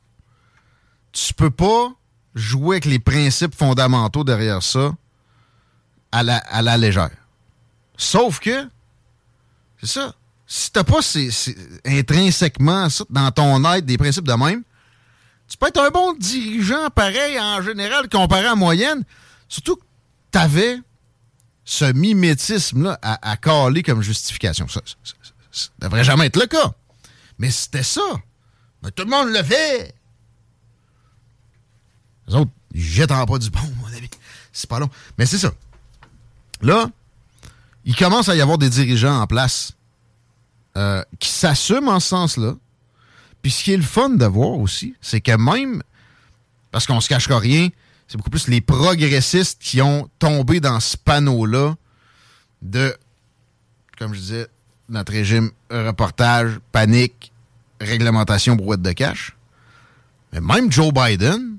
Tu 1.12 1.32
peux 1.34 1.50
pas 1.50 1.92
jouer 2.34 2.76
avec 2.76 2.84
les 2.84 2.98
principes 2.98 3.54
fondamentaux 3.54 4.24
derrière 4.24 4.62
ça 4.62 4.94
à 6.12 6.22
la, 6.22 6.76
légère. 6.76 7.10
Sauf 7.96 8.40
que, 8.40 8.68
c'est 9.80 9.86
ça, 9.86 10.14
si 10.46 10.70
t'as 10.70 10.84
pas 10.84 11.00
intrinsèquement 11.84 12.88
ça, 12.88 13.04
dans 13.10 13.30
ton 13.30 13.64
être 13.72 13.84
des 13.84 13.98
principes 13.98 14.26
de 14.26 14.32
même, 14.32 14.62
tu 15.48 15.56
peux 15.56 15.66
être 15.68 15.80
un 15.80 15.90
bon 15.90 16.14
dirigeant 16.14 16.88
pareil 16.90 17.38
en 17.38 17.62
général 17.62 18.08
comparé 18.08 18.46
à 18.46 18.54
moyenne. 18.54 19.04
Surtout 19.48 19.76
que 19.76 19.84
t'avais 20.30 20.80
ce 21.66 21.84
mimétisme-là 21.92 22.98
à, 23.02 23.36
caler 23.36 23.82
comme 23.82 24.00
justification. 24.00 24.68
Ça, 24.68 24.80
ça, 25.52 25.68
devrait 25.80 26.04
jamais 26.04 26.26
être 26.26 26.40
le 26.40 26.46
cas. 26.46 26.72
Mais 27.38 27.50
c'était 27.50 27.82
ça. 27.82 28.00
Mais 28.82 28.92
tout 28.92 29.02
le 29.02 29.10
monde 29.10 29.28
le 29.30 29.42
fait. 29.42 29.92
Les 32.28 32.34
autres, 32.36 32.52
ils 32.72 32.80
jettent 32.80 33.10
en 33.10 33.26
pas 33.26 33.38
du 33.38 33.50
bon, 33.50 33.60
mon 33.80 33.88
ami. 33.88 34.08
C'est 34.52 34.70
pas 34.70 34.78
long. 34.78 34.88
Mais 35.18 35.26
c'est 35.26 35.38
ça. 35.38 35.52
Là, 36.62 36.88
il 37.84 37.96
commence 37.96 38.28
à 38.28 38.36
y 38.36 38.40
avoir 38.40 38.58
des 38.58 38.70
dirigeants 38.70 39.20
en 39.20 39.26
place 39.26 39.72
euh, 40.76 41.02
qui 41.18 41.28
s'assument 41.28 41.88
en 41.88 42.00
ce 42.00 42.08
sens-là. 42.08 42.54
Puis 43.42 43.50
ce 43.50 43.64
qui 43.64 43.72
est 43.72 43.76
le 43.76 43.82
fun 43.82 44.10
de 44.10 44.24
voir 44.24 44.58
aussi, 44.58 44.94
c'est 45.00 45.20
que 45.20 45.36
même, 45.36 45.82
parce 46.70 46.86
qu'on 46.86 47.00
se 47.00 47.08
cachera 47.08 47.40
rien, 47.40 47.70
c'est 48.08 48.16
beaucoup 48.16 48.30
plus 48.30 48.48
les 48.48 48.60
progressistes 48.60 49.60
qui 49.60 49.82
ont 49.82 50.08
tombé 50.18 50.60
dans 50.60 50.80
ce 50.80 50.96
panneau-là 50.96 51.74
de, 52.62 52.96
comme 53.98 54.14
je 54.14 54.20
disais, 54.20 54.46
notre 54.88 55.12
régime 55.12 55.50
reportage, 55.70 56.58
panique, 56.72 57.32
réglementation, 57.80 58.54
brouette 58.54 58.82
de 58.82 58.92
cash. 58.92 59.36
Mais 60.32 60.40
même 60.40 60.70
Joe 60.70 60.92
Biden 60.92 61.58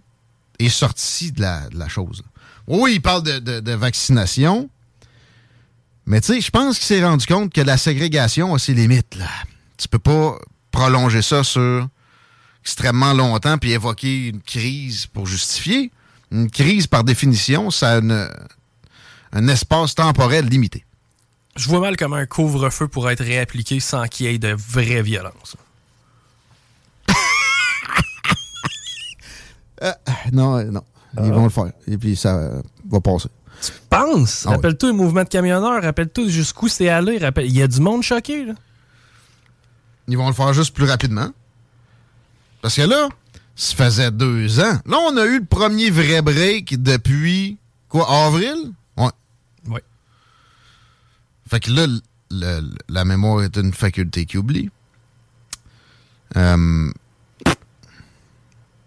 est 0.60 0.70
sorti 0.70 1.32
de 1.32 1.42
la, 1.42 1.88
chose. 1.90 2.24
Oui, 2.68 2.94
il 2.96 3.02
parle 3.02 3.24
de 3.24 3.72
vaccination, 3.74 4.70
mais 6.08 6.22
tu 6.22 6.34
sais, 6.34 6.42
je 6.42 6.50
pense 6.50 6.78
qu'il 6.78 6.86
s'est 6.86 7.04
rendu 7.04 7.26
compte 7.26 7.52
que 7.52 7.60
la 7.60 7.78
ségrégation 7.78 8.56
a 8.56 8.60
ses 8.60 8.74
limites. 8.74 9.16
Là. 9.16 9.28
Tu 9.78 9.90
peux 9.90 10.00
pas 10.00 10.40
prolonger 10.72 11.22
ça 11.22 11.44
sur 11.44 11.86
extrêmement 12.64 13.14
longtemps 13.14 13.58
puis 13.58 13.74
évoquer 13.74 14.30
une 14.30 14.42
crise 14.42 15.06
pour 15.06 15.28
justifier. 15.28 15.92
Une 16.32 16.50
crise, 16.50 16.88
par 16.88 17.04
définition, 17.04 17.72
ça 17.72 17.98
a 17.98 18.02
un 19.32 19.48
espace 19.48 19.96
temporel 19.96 20.46
limité. 20.46 20.86
Je 21.56 21.68
vois 21.70 21.80
mal 21.80 21.98
comment 21.98 22.18
un 22.18 22.26
couvre-feu 22.26 22.88
pourrait 22.88 23.14
être 23.14 23.24
réappliqué 23.24 23.80
sans 23.80 24.08
qu'il 24.08 24.28
y 24.28 24.30
ait 24.30 24.38
de 24.38 24.54
vraie 24.54 25.02
violence. 25.02 25.56
Euh, 29.84 29.92
non, 30.34 30.64
non. 30.64 30.82
Ils 31.24 31.32
vont 31.32 31.44
le 31.44 31.52
faire. 31.52 31.72
Et 31.88 32.00
puis 32.00 32.16
ça 32.16 32.50
va 32.90 33.00
passer. 33.00 33.30
Tu 33.62 33.72
penses? 33.88 34.48
Ah 34.48 34.54
rappelle-toi 34.54 34.90
le 34.90 34.96
mouvement 34.96 35.24
de 35.24 35.30
camionneurs, 35.30 35.84
rappelle-toi 35.84 36.30
jusqu'où 36.30 36.68
c'est 36.68 36.90
allé. 36.90 37.20
Rappelle... 37.20 37.46
Il 37.46 37.56
y 37.56 37.62
a 37.62 37.68
du 37.68 37.80
monde 37.80 38.02
choqué. 38.02 38.46
Là. 38.46 38.54
Ils 40.08 40.18
vont 40.18 40.28
le 40.28 40.34
faire 40.34 40.52
juste 40.54 40.74
plus 40.74 40.86
rapidement. 40.86 41.30
Parce 42.64 42.76
que 42.76 42.82
là, 42.82 43.08
ça 43.58 43.76
faisait 43.76 44.12
deux 44.12 44.60
ans. 44.60 44.80
Là, 44.86 44.98
on 45.10 45.18
a 45.18 45.26
eu 45.26 45.40
le 45.40 45.46
premier 45.46 45.90
vrai 45.90 46.22
break 46.22 46.82
depuis, 46.82 47.58
quoi, 47.90 48.08
avril? 48.26 48.56
Ouais. 48.96 49.10
Ouais. 49.68 49.84
Fait 51.50 51.60
que 51.60 51.72
là, 51.72 51.88
la 52.88 53.04
mémoire 53.04 53.44
est 53.44 53.58
une 53.58 53.74
faculté 53.74 54.26
qui 54.26 54.38
oublie. 54.38 54.70
Euh, 56.36 56.92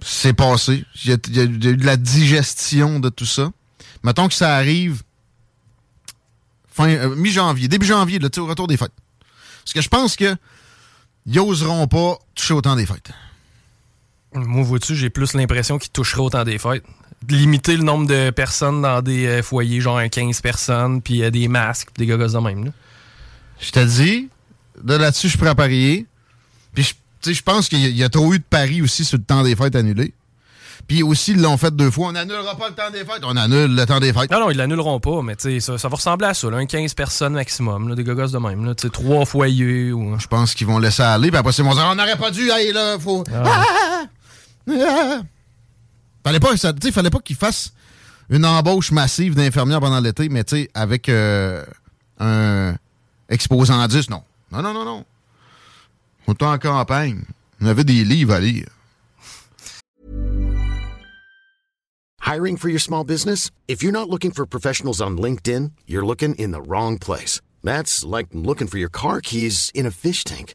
c'est 0.00 0.34
passé. 0.34 0.84
Il 1.04 1.10
y, 1.10 1.12
a 1.12 1.42
eu 1.42 1.48
de 1.58 1.84
la 1.84 1.96
digestion 1.96 3.00
de 3.00 3.08
tout 3.08 3.26
ça. 3.26 3.50
Mettons 4.04 4.28
que 4.28 4.34
ça 4.34 4.54
arrive 4.54 5.02
fin 6.70 6.88
euh, 6.88 7.16
mi-janvier, 7.16 7.66
début 7.66 7.86
janvier, 7.86 8.20
là, 8.20 8.28
au 8.38 8.46
retour 8.46 8.68
des 8.68 8.76
fêtes. 8.76 8.92
Parce 9.64 9.72
que 9.72 9.80
je 9.80 9.88
pense 9.88 10.14
que 10.14 10.36
ils 11.26 11.40
oseront 11.40 11.88
pas 11.88 12.18
toucher 12.34 12.54
autant 12.54 12.76
des 12.76 12.86
fêtes. 12.86 13.10
Moi, 14.32 14.62
vois-tu, 14.62 14.94
j'ai 14.94 15.10
plus 15.10 15.34
l'impression 15.34 15.78
qu'ils 15.78 15.90
toucheraient 15.90 16.22
autant 16.22 16.44
des 16.44 16.58
fêtes. 16.58 16.84
Limiter 17.28 17.76
le 17.76 17.82
nombre 17.82 18.06
de 18.06 18.30
personnes 18.30 18.82
dans 18.82 19.02
des 19.02 19.26
euh, 19.26 19.42
foyers, 19.42 19.80
genre 19.80 20.00
15 20.08 20.40
personnes, 20.40 21.02
puis 21.02 21.22
euh, 21.22 21.30
des 21.30 21.48
masques, 21.48 21.88
des 21.96 22.06
gogos 22.06 22.28
de 22.28 22.38
même. 22.38 22.72
Je 23.60 23.70
te 23.72 23.84
dis, 23.84 24.28
de 24.82 24.94
là-dessus, 24.94 25.28
je 25.28 25.36
prêt 25.36 25.48
à 25.48 25.54
parier. 25.54 26.06
Puis, 26.74 26.94
je 27.26 27.42
pense 27.42 27.68
qu'il 27.68 27.96
y, 27.96 28.04
a 28.04 28.08
trop 28.08 28.32
eu 28.32 28.38
de 28.38 28.44
paris 28.48 28.80
aussi 28.80 29.04
sur 29.04 29.18
le 29.18 29.24
temps 29.24 29.42
des 29.42 29.54
fêtes 29.54 29.76
annulé. 29.76 30.14
Puis 30.86 31.02
aussi, 31.02 31.32
ils 31.32 31.40
l'ont 31.40 31.58
fait 31.58 31.74
deux 31.74 31.90
fois. 31.90 32.08
On 32.08 32.12
n'annulera 32.12 32.56
pas 32.56 32.68
le 32.68 32.74
temps 32.74 32.90
des 32.90 33.04
fêtes. 33.04 33.22
On 33.22 33.36
annule 33.36 33.74
le 33.74 33.86
temps 33.86 34.00
des 34.00 34.12
fêtes. 34.12 34.30
Non, 34.30 34.40
non, 34.40 34.50
ils 34.50 34.56
l'annuleront 34.56 34.98
pas, 34.98 35.20
mais 35.22 35.34
ça, 35.38 35.76
ça 35.76 35.88
va 35.88 35.96
ressembler 35.96 36.28
à 36.28 36.34
ça. 36.34 36.48
un 36.48 36.66
15 36.66 36.94
personnes 36.94 37.34
maximum, 37.34 37.94
des 37.94 38.02
gogos 38.02 38.28
de 38.28 38.38
même. 38.38 38.64
Là, 38.64 38.74
trois 38.74 39.26
foyers. 39.26 39.92
Ou... 39.92 40.18
Je 40.18 40.26
pense 40.26 40.54
qu'ils 40.54 40.66
vont 40.66 40.78
laisser 40.78 41.02
aller. 41.02 41.28
Puis 41.28 41.36
après, 41.36 41.52
c'est 41.52 41.62
mon 41.62 41.76
on 41.78 41.94
n'aurait 41.94 42.16
pas 42.16 42.30
dû. 42.30 42.50
aller 42.50 42.72
là, 42.72 42.98
faut. 42.98 43.24
Ah. 43.32 43.42
Ah. 43.44 44.04
Fallait 46.24 46.40
pas, 46.40 46.56
ça, 46.56 46.72
fallait 46.92 47.10
pas 47.10 47.20
qu'ils 47.20 47.36
fassent 47.36 47.72
une 48.28 48.44
embauche 48.44 48.92
massive 48.92 49.34
d'infirmières 49.34 49.80
pendant 49.80 50.00
l'été, 50.00 50.28
mais 50.28 50.44
tu 50.44 50.56
sais, 50.56 50.70
avec 50.74 51.08
euh, 51.08 51.64
un 52.18 52.74
exposant 53.28 53.86
10, 53.86 54.10
non. 54.10 54.22
Non, 54.52 54.62
non, 54.62 54.74
non, 54.74 54.84
non. 54.84 55.04
On 56.26 56.32
était 56.32 56.44
en 56.44 56.58
campagne. 56.58 57.24
On 57.60 57.66
avait 57.66 57.84
des 57.84 58.04
livres 58.04 58.34
à 58.34 58.40
lire. 58.40 58.68
Hiring 62.20 62.56
for 62.56 62.68
your 62.68 62.80
small 62.80 63.02
business? 63.02 63.50
If 63.66 63.82
you're 63.82 63.92
not 63.92 64.08
looking 64.08 64.30
for 64.30 64.46
professionals 64.46 65.00
on 65.00 65.16
LinkedIn, 65.16 65.72
you're 65.86 66.06
looking 66.06 66.34
in 66.36 66.52
the 66.52 66.62
wrong 66.62 66.98
place. 66.98 67.40
That's 67.64 68.04
like 68.04 68.28
looking 68.32 68.68
for 68.68 68.78
your 68.78 68.90
car 68.90 69.20
keys 69.20 69.72
in 69.74 69.84
a 69.84 69.90
fish 69.90 70.22
tank. 70.22 70.54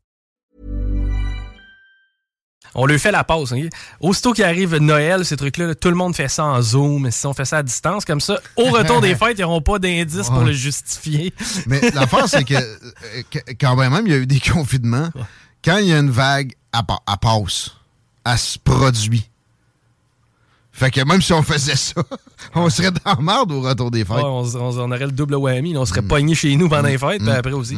On 2.73 2.85
lui 2.85 2.97
fait 2.99 3.11
la 3.11 3.23
pause. 3.23 3.53
hein. 3.53 3.67
Aussitôt 3.99 4.31
qu'il 4.33 4.43
arrive 4.45 4.77
Noël, 4.77 5.25
ces 5.25 5.35
trucs-là, 5.35 5.75
tout 5.75 5.89
le 5.89 5.95
monde 5.95 6.15
fait 6.15 6.29
ça 6.29 6.45
en 6.45 6.61
Zoom. 6.61 7.11
Si 7.11 7.25
on 7.27 7.33
fait 7.33 7.43
ça 7.45 7.57
à 7.57 7.63
distance, 7.63 8.05
comme 8.05 8.21
ça, 8.21 8.39
au 8.55 8.65
retour 8.71 9.01
des 9.01 9.13
fêtes, 9.17 9.37
ils 9.37 9.41
n'auront 9.41 9.61
pas 9.61 9.77
d'indice 9.79 10.29
pour 10.29 10.41
le 10.41 10.53
justifier. 10.53 11.33
Mais 11.67 11.81
l'affaire, 11.93 12.29
c'est 12.29 12.43
que, 12.45 12.53
euh, 12.55 13.23
quand 13.59 13.75
même, 13.75 14.01
il 14.05 14.11
y 14.11 14.15
a 14.15 14.19
eu 14.19 14.25
des 14.27 14.39
confinements. 14.53 15.09
Quand 15.63 15.77
il 15.77 15.87
y 15.87 15.93
a 15.93 15.99
une 15.99 16.11
vague, 16.11 16.53
elle, 16.73 16.79
elle 16.89 17.17
passe. 17.21 17.71
Elle 18.25 18.37
se 18.37 18.57
produit. 18.57 19.27
Fait 20.73 20.89
que 20.89 21.01
même 21.01 21.21
si 21.21 21.33
on 21.33 21.43
faisait 21.43 21.75
ça, 21.75 22.01
on 22.55 22.69
serait 22.69 22.91
dans 22.91 22.99
la 23.05 23.15
merde 23.21 23.51
au 23.51 23.59
retour 23.61 23.91
des 23.91 24.05
fêtes. 24.05 24.15
Ouais, 24.15 24.23
on, 24.23 24.43
on- 24.55 24.79
on 24.79 24.91
aurait 24.91 25.05
le 25.05 25.11
double 25.11 25.35
whammy. 25.35 25.75
On 25.77 25.85
serait 25.85 26.01
pogné 26.01 26.33
chez 26.33 26.55
nous 26.55 26.69
pendant 26.69 26.87
les 26.87 26.97
fêtes, 26.97 27.21
puis 27.21 27.29
après 27.29 27.51
aussi. 27.51 27.77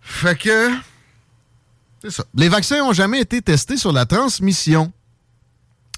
Fait 0.00 0.38
que. 0.38 0.70
Les 2.34 2.48
vaccins 2.48 2.78
n'ont 2.78 2.92
jamais 2.92 3.20
été 3.20 3.42
testés 3.42 3.76
sur 3.76 3.92
la 3.92 4.06
transmission. 4.06 4.92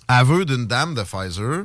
Aveu 0.07 0.45
d'une 0.45 0.67
dame 0.67 0.95
de 0.95 1.03
Pfizer 1.03 1.65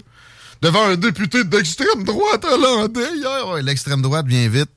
devant 0.61 0.85
un 0.85 0.95
député 0.95 1.43
d'extrême 1.43 2.03
droite 2.03 2.43
hollandais 2.45 3.15
hier. 3.15 3.47
Ouais, 3.49 3.61
l'extrême 3.61 4.01
droite 4.01 4.25
vient 4.25 4.47
vite. 4.47 4.69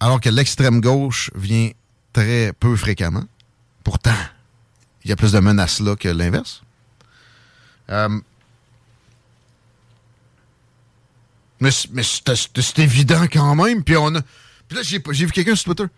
Alors 0.00 0.20
que 0.20 0.28
l'extrême 0.28 0.80
gauche 0.80 1.30
vient 1.34 1.70
très 2.12 2.52
peu 2.52 2.76
fréquemment. 2.76 3.24
Pourtant, 3.82 4.16
il 5.04 5.10
y 5.10 5.12
a 5.12 5.16
plus 5.16 5.32
de 5.32 5.40
menaces 5.40 5.80
là 5.80 5.96
que 5.96 6.08
l'inverse. 6.08 6.62
Euh, 7.90 8.20
mais 11.60 11.70
c'est 11.70 12.78
évident 12.78 13.26
quand 13.32 13.54
même. 13.54 13.84
Puis 13.84 13.96
on 13.96 14.14
a. 14.14 14.20
Puis 14.68 14.76
là, 14.76 14.82
j'ai 14.82 15.02
j'ai 15.10 15.26
vu 15.26 15.32
quelqu'un 15.32 15.54
sur 15.54 15.74
Twitter. 15.74 15.90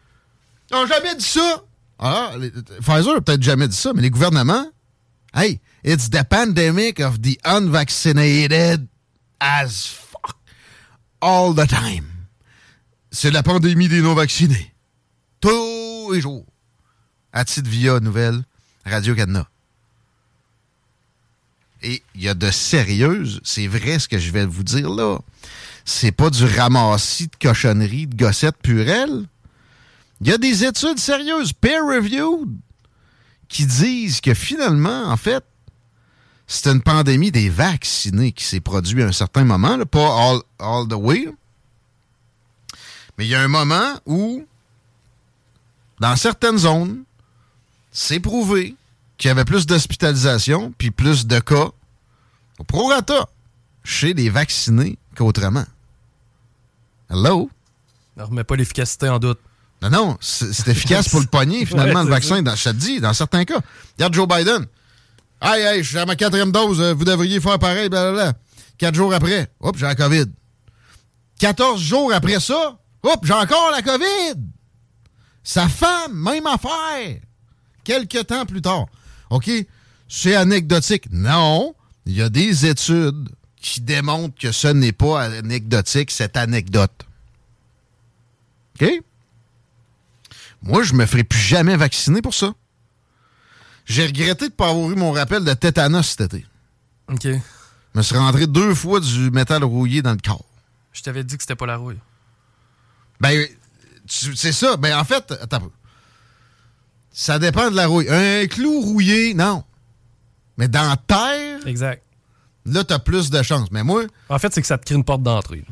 Ils 0.70 0.74
n'ont 0.74 0.86
jamais 0.86 1.14
dit 1.14 1.24
ça. 1.24 1.64
Ah, 1.98 2.32
Pfizer 2.80 3.16
a 3.16 3.20
peut-être 3.20 3.42
jamais 3.42 3.68
dit 3.68 3.76
ça, 3.76 3.92
mais 3.94 4.02
les 4.02 4.10
gouvernements. 4.10 4.66
Hey, 5.34 5.60
it's 5.84 6.10
the 6.10 6.24
pandemic 6.24 7.00
of 7.00 7.20
the 7.20 7.38
unvaccinated 7.44 8.86
as 9.40 9.86
fuck 9.86 10.36
all 11.20 11.54
the 11.54 11.66
time. 11.66 12.06
C'est 13.10 13.30
la 13.30 13.42
pandémie 13.42 13.88
des 13.88 14.00
non-vaccinés. 14.02 14.74
Tous 15.40 16.12
les 16.12 16.20
jours. 16.20 16.44
À 17.32 17.44
titre 17.44 17.68
via 17.68 18.00
nouvelle 18.00 18.42
Radio-Canada. 18.84 19.46
Et 21.82 22.02
il 22.14 22.22
y 22.22 22.28
a 22.28 22.34
de 22.34 22.50
sérieuses, 22.50 23.40
c'est 23.44 23.66
vrai 23.66 23.98
ce 23.98 24.08
que 24.08 24.18
je 24.18 24.30
vais 24.30 24.46
vous 24.46 24.62
dire 24.62 24.90
là. 24.90 25.18
C'est 25.84 26.12
pas 26.12 26.30
du 26.30 26.44
ramassis 26.44 27.28
de 27.28 27.36
cochonneries, 27.40 28.06
de 28.06 28.16
gossettes 28.16 28.56
purelles. 28.62 29.26
Il 30.20 30.28
y 30.28 30.32
a 30.32 30.38
des 30.38 30.64
études 30.64 30.98
sérieuses, 30.98 31.52
peer-reviewed, 31.52 32.56
qui 33.48 33.66
disent 33.66 34.20
que 34.20 34.34
finalement, 34.34 35.04
en 35.10 35.16
fait, 35.16 35.44
c'est 36.46 36.70
une 36.70 36.80
pandémie 36.80 37.30
des 37.30 37.48
vaccinés 37.48 38.32
qui 38.32 38.44
s'est 38.44 38.60
produite 38.60 39.00
à 39.00 39.08
un 39.08 39.12
certain 39.12 39.44
moment, 39.44 39.78
pas 39.84 40.30
all, 40.30 40.40
all 40.58 40.88
the 40.88 40.94
way. 40.94 41.28
Mais 43.18 43.26
il 43.26 43.30
y 43.30 43.34
a 43.34 43.42
un 43.42 43.48
moment 43.48 44.00
où, 44.06 44.46
dans 46.00 46.16
certaines 46.16 46.58
zones, 46.58 47.04
c'est 47.90 48.20
prouvé 48.20 48.76
qu'il 49.16 49.28
y 49.28 49.30
avait 49.30 49.44
plus 49.44 49.66
d'hospitalisation 49.66 50.72
puis 50.76 50.90
plus 50.90 51.26
de 51.26 51.38
cas 51.40 51.70
au 52.58 52.64
prorata 52.64 53.28
chez 53.84 54.12
les 54.12 54.28
vaccinés 54.28 54.98
qu'autrement. 55.14 55.64
Hello? 57.08 57.50
Ne 58.16 58.24
remets 58.24 58.44
pas 58.44 58.56
l'efficacité 58.56 59.08
en 59.08 59.18
doute. 59.18 59.40
Non, 59.82 59.90
non, 59.90 60.16
c'est 60.20 60.68
efficace 60.68 61.08
pour 61.08 61.20
le 61.20 61.26
pogner, 61.26 61.66
finalement, 61.66 62.00
Ouais, 62.00 62.06
le 62.06 62.10
vaccin. 62.10 62.36
ça. 62.36 62.42
Dans, 62.42 62.56
je 62.56 62.64
te 62.64 62.70
dis, 62.70 63.00
dans 63.00 63.12
certains 63.12 63.44
cas. 63.44 63.60
Regarde 63.96 64.14
Joe 64.14 64.26
Biden. 64.26 64.66
Hey, 65.42 65.62
hey, 65.62 65.82
je 65.82 65.88
suis 65.90 65.98
à 65.98 66.06
ma 66.06 66.16
quatrième 66.16 66.50
dose, 66.50 66.80
euh, 66.80 66.94
vous 66.94 67.04
devriez 67.04 67.40
faire 67.40 67.58
pareil, 67.58 67.88
blablabla. 67.90 68.32
Quatre 68.78 68.94
jours 68.94 69.12
après, 69.12 69.48
hop, 69.60 69.76
j'ai 69.76 69.84
la 69.86 69.94
COVID. 69.94 70.26
14 71.38 71.80
jours 71.80 72.12
après 72.14 72.40
ça, 72.40 72.78
hop, 73.02 73.20
j'ai 73.22 73.32
encore 73.34 73.70
la 73.70 73.82
COVID. 73.82 74.40
Sa 75.44 75.68
femme, 75.68 76.14
même 76.14 76.46
affaire. 76.46 77.20
Quelques 77.84 78.26
temps 78.26 78.46
plus 78.46 78.62
tard. 78.62 78.86
OK? 79.30 79.50
C'est 80.08 80.34
anecdotique. 80.34 81.04
Non, 81.12 81.74
il 82.06 82.14
y 82.16 82.22
a 82.22 82.28
des 82.30 82.66
études 82.66 83.28
qui 83.60 83.80
démontrent 83.80 84.38
que 84.40 84.52
ce 84.52 84.68
n'est 84.68 84.92
pas 84.92 85.22
anecdotique, 85.24 86.10
cette 86.10 86.36
anecdote. 86.36 87.04
OK? 88.80 88.90
Moi, 90.66 90.82
je 90.82 90.94
me 90.94 91.06
ferai 91.06 91.24
plus 91.24 91.38
jamais 91.38 91.76
vacciner 91.76 92.20
pour 92.22 92.34
ça. 92.34 92.52
J'ai 93.84 94.06
regretté 94.06 94.46
de 94.46 94.50
ne 94.52 94.56
pas 94.56 94.70
avoir 94.70 94.90
eu 94.90 94.96
mon 94.96 95.12
rappel 95.12 95.44
de 95.44 95.54
tétanos 95.54 96.08
cet 96.08 96.20
été. 96.32 96.44
OK. 97.08 97.22
Je 97.24 97.38
me 97.94 98.02
suis 98.02 98.16
rentré 98.16 98.46
deux 98.46 98.74
fois 98.74 99.00
du 99.00 99.30
métal 99.30 99.62
rouillé 99.64 100.02
dans 100.02 100.10
le 100.12 100.18
corps. 100.18 100.44
Je 100.92 101.02
t'avais 101.02 101.22
dit 101.24 101.36
que 101.36 101.42
c'était 101.42 101.54
pas 101.56 101.66
la 101.66 101.76
rouille. 101.76 101.98
Ben, 103.20 103.46
c'est 104.06 104.52
ça. 104.52 104.76
Ben, 104.76 104.98
en 104.98 105.04
fait, 105.04 105.32
attends 105.40 105.56
un 105.58 105.60
peu. 105.60 105.70
Ça 107.12 107.38
dépend 107.38 107.70
de 107.70 107.76
la 107.76 107.86
rouille. 107.86 108.08
Un 108.10 108.46
clou 108.46 108.80
rouillé, 108.80 109.34
non. 109.34 109.64
Mais 110.58 110.68
dans 110.68 110.88
la 110.88 110.96
terre, 110.96 111.66
Exact. 111.66 112.02
là, 112.64 112.82
t'as 112.84 112.98
plus 112.98 113.30
de 113.30 113.42
chance. 113.42 113.68
Mais 113.70 113.82
moi, 113.84 114.02
En 114.28 114.38
fait, 114.38 114.52
c'est 114.52 114.60
que 114.60 114.66
ça 114.66 114.78
te 114.78 114.84
crée 114.84 114.94
une 114.96 115.04
porte 115.04 115.22
d'entrée. 115.22 115.64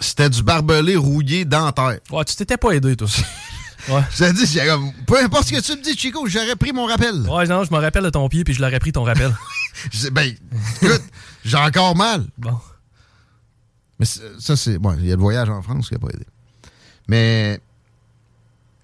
c'était 0.00 0.30
du 0.30 0.42
barbelé 0.42 0.96
rouillé 0.96 1.44
dans 1.44 1.66
la 1.66 1.72
terre. 1.72 1.98
Ouais, 2.10 2.24
tu 2.24 2.34
t'étais 2.36 2.56
pas 2.56 2.70
aidé, 2.72 2.96
toi. 2.96 3.06
ouais. 3.88 4.02
Je 4.10 4.24
te 4.24 4.32
dis, 4.32 4.58
peu 5.06 5.18
importe 5.22 5.48
ce 5.48 5.52
que 5.52 5.60
tu 5.60 5.72
me 5.76 5.82
dis, 5.82 5.96
Chico, 5.96 6.26
j'aurais 6.26 6.56
pris 6.56 6.72
mon 6.72 6.86
rappel. 6.86 7.14
Ouais, 7.28 7.46
non, 7.46 7.64
je 7.64 7.72
me 7.72 7.78
rappelle 7.78 8.04
de 8.04 8.10
ton 8.10 8.28
pied, 8.28 8.44
puis 8.44 8.54
je 8.54 8.60
l'aurais 8.60 8.80
pris 8.80 8.92
ton 8.92 9.04
rappel. 9.04 9.34
Ben, 10.12 10.36
écoute, 10.82 11.02
j'ai 11.44 11.56
encore 11.56 11.96
mal. 11.96 12.26
bon. 12.36 12.58
Mais 13.98 14.04
ça, 14.06 14.54
c'est. 14.54 14.78
Bon, 14.78 14.92
il 14.98 15.06
y 15.06 15.12
a 15.12 15.16
le 15.16 15.20
voyage 15.22 15.48
en 15.48 15.62
France 15.62 15.88
qui 15.88 15.94
n'a 15.94 15.98
pas 15.98 16.08
aidé. 16.12 16.26
Mais 17.08 17.58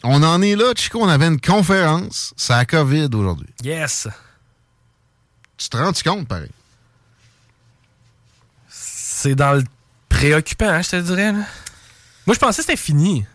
on 0.02 0.22
en 0.22 0.40
est 0.40 0.56
là, 0.56 0.72
Chico. 0.74 1.00
On 1.02 1.08
avait 1.08 1.26
une 1.26 1.40
conférence. 1.40 2.32
C'est 2.36 2.54
la 2.54 2.64
COVID 2.64 3.10
aujourd'hui. 3.12 3.48
Yes! 3.62 4.08
Tu 5.58 5.68
te 5.68 5.76
rends 5.76 5.92
compte, 5.92 6.26
pareil? 6.26 6.50
C'est 8.68 9.34
dans 9.34 9.52
le 9.52 9.64
préoccupant, 10.08 10.68
hein, 10.68 10.82
je 10.82 10.90
te 10.90 11.00
dirais. 11.00 11.32
là. 11.32 11.44
Moi, 12.26 12.34
je 12.34 12.38
pensais 12.38 12.62
que 12.62 12.66
c'était 12.66 12.76
fini. 12.76 13.26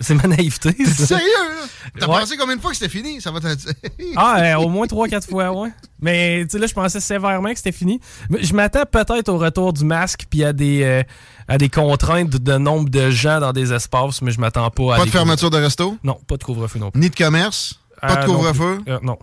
C'est 0.00 0.14
ma 0.14 0.24
naïveté. 0.24 0.74
ça. 0.84 1.06
Sérieux, 1.06 1.24
là? 1.24 1.66
T'as 1.98 2.06
Ouais. 2.06 2.20
pensé 2.20 2.36
combien 2.36 2.56
de 2.56 2.60
fois 2.60 2.70
que 2.72 2.76
c'était 2.76 2.90
fini? 2.90 3.20
Ça 3.20 3.30
va 3.30 3.40
te. 3.40 3.46
Ah, 4.16 4.40
euh, 4.40 4.54
au 4.56 4.68
moins 4.68 4.86
3-4 4.86 5.26
fois, 5.28 5.50
ouais. 5.52 5.70
Mais 6.00 6.42
tu 6.44 6.50
sais, 6.50 6.58
là, 6.58 6.66
je 6.66 6.74
pensais 6.74 7.00
sévèrement 7.00 7.50
que 7.50 7.56
c'était 7.56 7.72
fini. 7.72 8.00
Mais 8.28 8.42
Je 8.42 8.52
m'attends 8.54 8.84
peut-être 8.90 9.28
au 9.30 9.38
retour 9.38 9.72
du 9.72 9.84
masque 9.84 10.26
puis 10.28 10.44
à 10.44 10.52
des, 10.52 10.82
euh, 10.82 11.02
à 11.48 11.56
des 11.56 11.70
contraintes 11.70 12.28
de, 12.28 12.38
de 12.38 12.58
nombre 12.58 12.90
de 12.90 13.10
gens 13.10 13.40
dans 13.40 13.52
des 13.52 13.72
espaces, 13.72 14.20
mais 14.20 14.32
je 14.32 14.40
m'attends 14.40 14.70
pas 14.70 14.94
à. 14.94 14.96
Pas 14.98 15.04
des 15.04 15.10
de 15.10 15.16
fermeture 15.16 15.50
de 15.50 15.56
resto? 15.58 15.96
Non, 16.04 16.18
pas 16.26 16.36
de 16.36 16.44
couvre-feu 16.44 16.78
non 16.78 16.90
plus. 16.90 17.00
Ni 17.00 17.08
de 17.08 17.14
commerce? 17.16 17.80
Pas 18.02 18.12
Euh, 18.18 18.22
de 18.22 18.26
non 18.26 18.34
couvre-feu? 18.34 18.80
Euh, 18.88 18.98
non, 19.02 19.18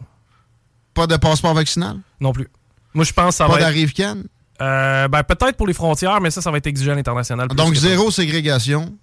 Pas 0.95 1.05
de 1.05 1.15
passeport 1.17 1.53
vaccinal? 1.53 1.97
non 2.19 2.31
plus. 2.33 2.47
Moi, 2.95 3.05
je 3.05 3.13
pense 3.13 3.29
que 3.29 3.35
ça 3.35 3.45
Pas 3.45 3.51
va 3.53 3.57
être. 3.59 3.65
d'arrive-can? 3.65 4.17
Euh, 4.61 5.07
ben, 5.07 5.23
peut-être 5.23 5.57
pour 5.57 5.67
les 5.67 5.73
frontières, 5.73 6.21
mais 6.21 6.31
ça, 6.31 6.41
ça 6.41 6.49
va 6.51 6.57
être 6.57 6.67
exigeant 6.67 6.93
à 6.93 6.95
l'international. 6.95 7.47
Donc, 7.49 7.73
zéro 7.75 8.09
ségrégation. 8.11 8.95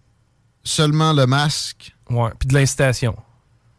Seulement 0.63 1.13
le 1.13 1.27
masque. 1.27 1.95
Ouais, 2.11 2.31
puis 2.39 2.49
de 2.49 2.55
l'incitation. 2.55 3.17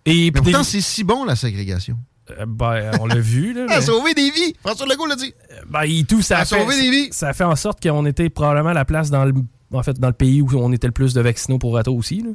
Et 0.05 0.31
Mais 0.33 0.41
pourtant, 0.41 0.63
c'est 0.63 0.81
si 0.81 1.03
bon, 1.03 1.25
la 1.25 1.35
ségrégation. 1.35 1.97
euh, 2.31 2.45
ben, 2.47 2.91
on 2.99 3.05
l'a 3.05 3.19
vu, 3.19 3.53
là. 3.53 3.65
A 3.69 3.79
mais- 3.79 3.81
sauvé 3.85 4.13
des 4.13 4.31
vies! 4.31 4.55
François 4.63 4.87
Legault 4.87 5.05
l'a 5.05 5.15
dit. 5.15 5.33
Ben, 5.69 5.83
et 5.83 6.03
tout, 6.05 6.21
ça 6.21 6.37
A 6.39 6.41
a, 6.41 6.45
fait, 6.45 6.59
sauvé 6.59 6.79
des 6.81 6.89
vies. 6.89 7.09
ça 7.11 7.33
fait 7.33 7.43
en 7.43 7.55
sorte 7.55 7.81
qu'on 7.83 8.05
était 8.05 8.29
probablement 8.29 8.73
la 8.73 8.85
place 8.85 9.09
dans 9.11 9.25
le, 9.25 9.33
en 9.73 9.83
fait, 9.83 9.99
dans 9.99 10.07
le 10.07 10.13
pays 10.13 10.41
où 10.41 10.49
on 10.55 10.71
était 10.73 10.87
le 10.87 10.93
plus 10.93 11.13
de 11.13 11.21
vaccinaux 11.21 11.59
pour 11.59 11.75
rato 11.75 11.93
aussi. 11.95 12.21
là. 12.23 12.29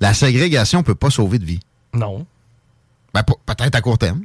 La 0.00 0.12
ségrégation 0.14 0.82
peut 0.82 0.94
pas 0.94 1.10
sauver 1.10 1.38
de 1.38 1.44
vie. 1.44 1.60
Non. 1.94 2.26
Ben, 3.14 3.22
pe- 3.22 3.32
peut-être 3.46 3.74
à 3.74 3.80
court 3.80 3.96
terme. 3.98 4.24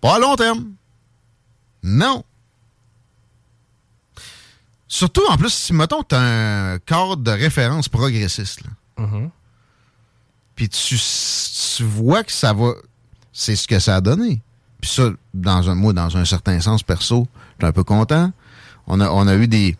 Pas 0.00 0.16
à 0.16 0.18
long 0.18 0.34
terme. 0.34 0.72
Non. 1.84 2.24
Surtout, 4.88 5.22
en 5.28 5.36
plus, 5.36 5.52
si, 5.52 5.72
mettons, 5.72 6.02
tu 6.02 6.14
un 6.14 6.78
cadre 6.84 7.16
de 7.16 7.30
référence 7.30 7.88
progressiste, 7.88 8.62
là, 8.62 8.70
Mhm. 9.06 9.30
puis 10.54 10.68
tu, 10.68 10.96
tu 10.96 11.82
vois 11.84 12.22
que 12.22 12.32
ça 12.32 12.52
va... 12.52 12.72
C'est 13.32 13.56
ce 13.56 13.66
que 13.66 13.78
ça 13.80 13.96
a 13.96 14.00
donné. 14.00 14.40
Puis 14.80 14.90
ça, 14.90 15.10
dans 15.32 15.68
un, 15.70 15.74
moi, 15.74 15.92
dans 15.92 16.16
un 16.16 16.24
certain 16.24 16.60
sens 16.60 16.82
perso, 16.84 17.26
je 17.58 17.64
suis 17.64 17.68
un 17.68 17.72
peu 17.72 17.82
content. 17.82 18.32
On 18.86 19.00
a, 19.00 19.08
on 19.10 19.26
a 19.26 19.34
eu 19.34 19.48
des, 19.48 19.76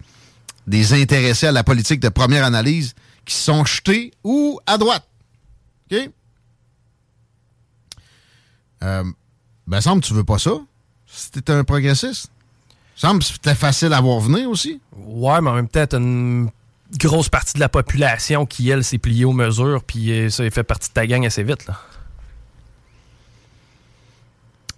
des 0.67 0.93
intéressés 1.01 1.47
à 1.47 1.53
la 1.53 1.63
politique 1.63 2.01
de 2.01 2.09
première 2.09 2.45
analyse 2.45 2.95
qui 3.25 3.35
sont 3.37 3.65
jetés 3.65 4.13
ou 4.25 4.59
à 4.67 4.77
droite. 4.79 5.07
OK? 5.93 6.11
Euh, 8.83 9.05
ben, 9.67 9.81
semble 9.81 10.03
que 10.03 10.07
tu 10.09 10.15
veux 10.15 10.25
pas 10.25 10.39
ça. 10.39 10.53
Si 11.07 11.31
t'es 11.31 11.51
un 11.53 11.65
progressiste. 11.65 12.31
Semble 12.97 13.21
que 13.21 13.27
c'était 13.27 13.55
facile 13.55 13.93
à 13.93 14.01
voir 14.01 14.21
venir 14.21 14.49
aussi. 14.49 14.81
Ouais, 14.97 15.41
mais 15.41 15.51
en 15.51 15.55
même 15.55 15.69
temps, 15.69 15.87
t'as 15.87 15.99
une 15.99 16.49
grosse 16.99 17.29
partie 17.29 17.55
de 17.55 17.61
la 17.61 17.69
population 17.69 18.47
qui, 18.47 18.71
elle, 18.71 18.85
s'est 18.85 18.99
pliée 18.99 19.25
aux 19.25 19.33
mesures, 19.33 19.83
puis 19.83 20.13
euh, 20.13 20.31
ça, 20.31 20.49
fait 20.51 20.63
partie 20.63 20.89
de 20.89 20.95
ta 20.95 21.07
gang 21.07 21.25
assez 21.27 21.43
vite, 21.43 21.67
là. 21.67 21.81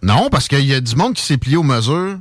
Non, 0.02 0.28
parce 0.30 0.46
qu'il 0.46 0.64
y 0.64 0.74
a 0.74 0.80
du 0.80 0.94
monde 0.94 1.14
qui 1.14 1.22
s'est 1.22 1.38
plié 1.38 1.56
aux 1.56 1.62
mesures, 1.62 2.18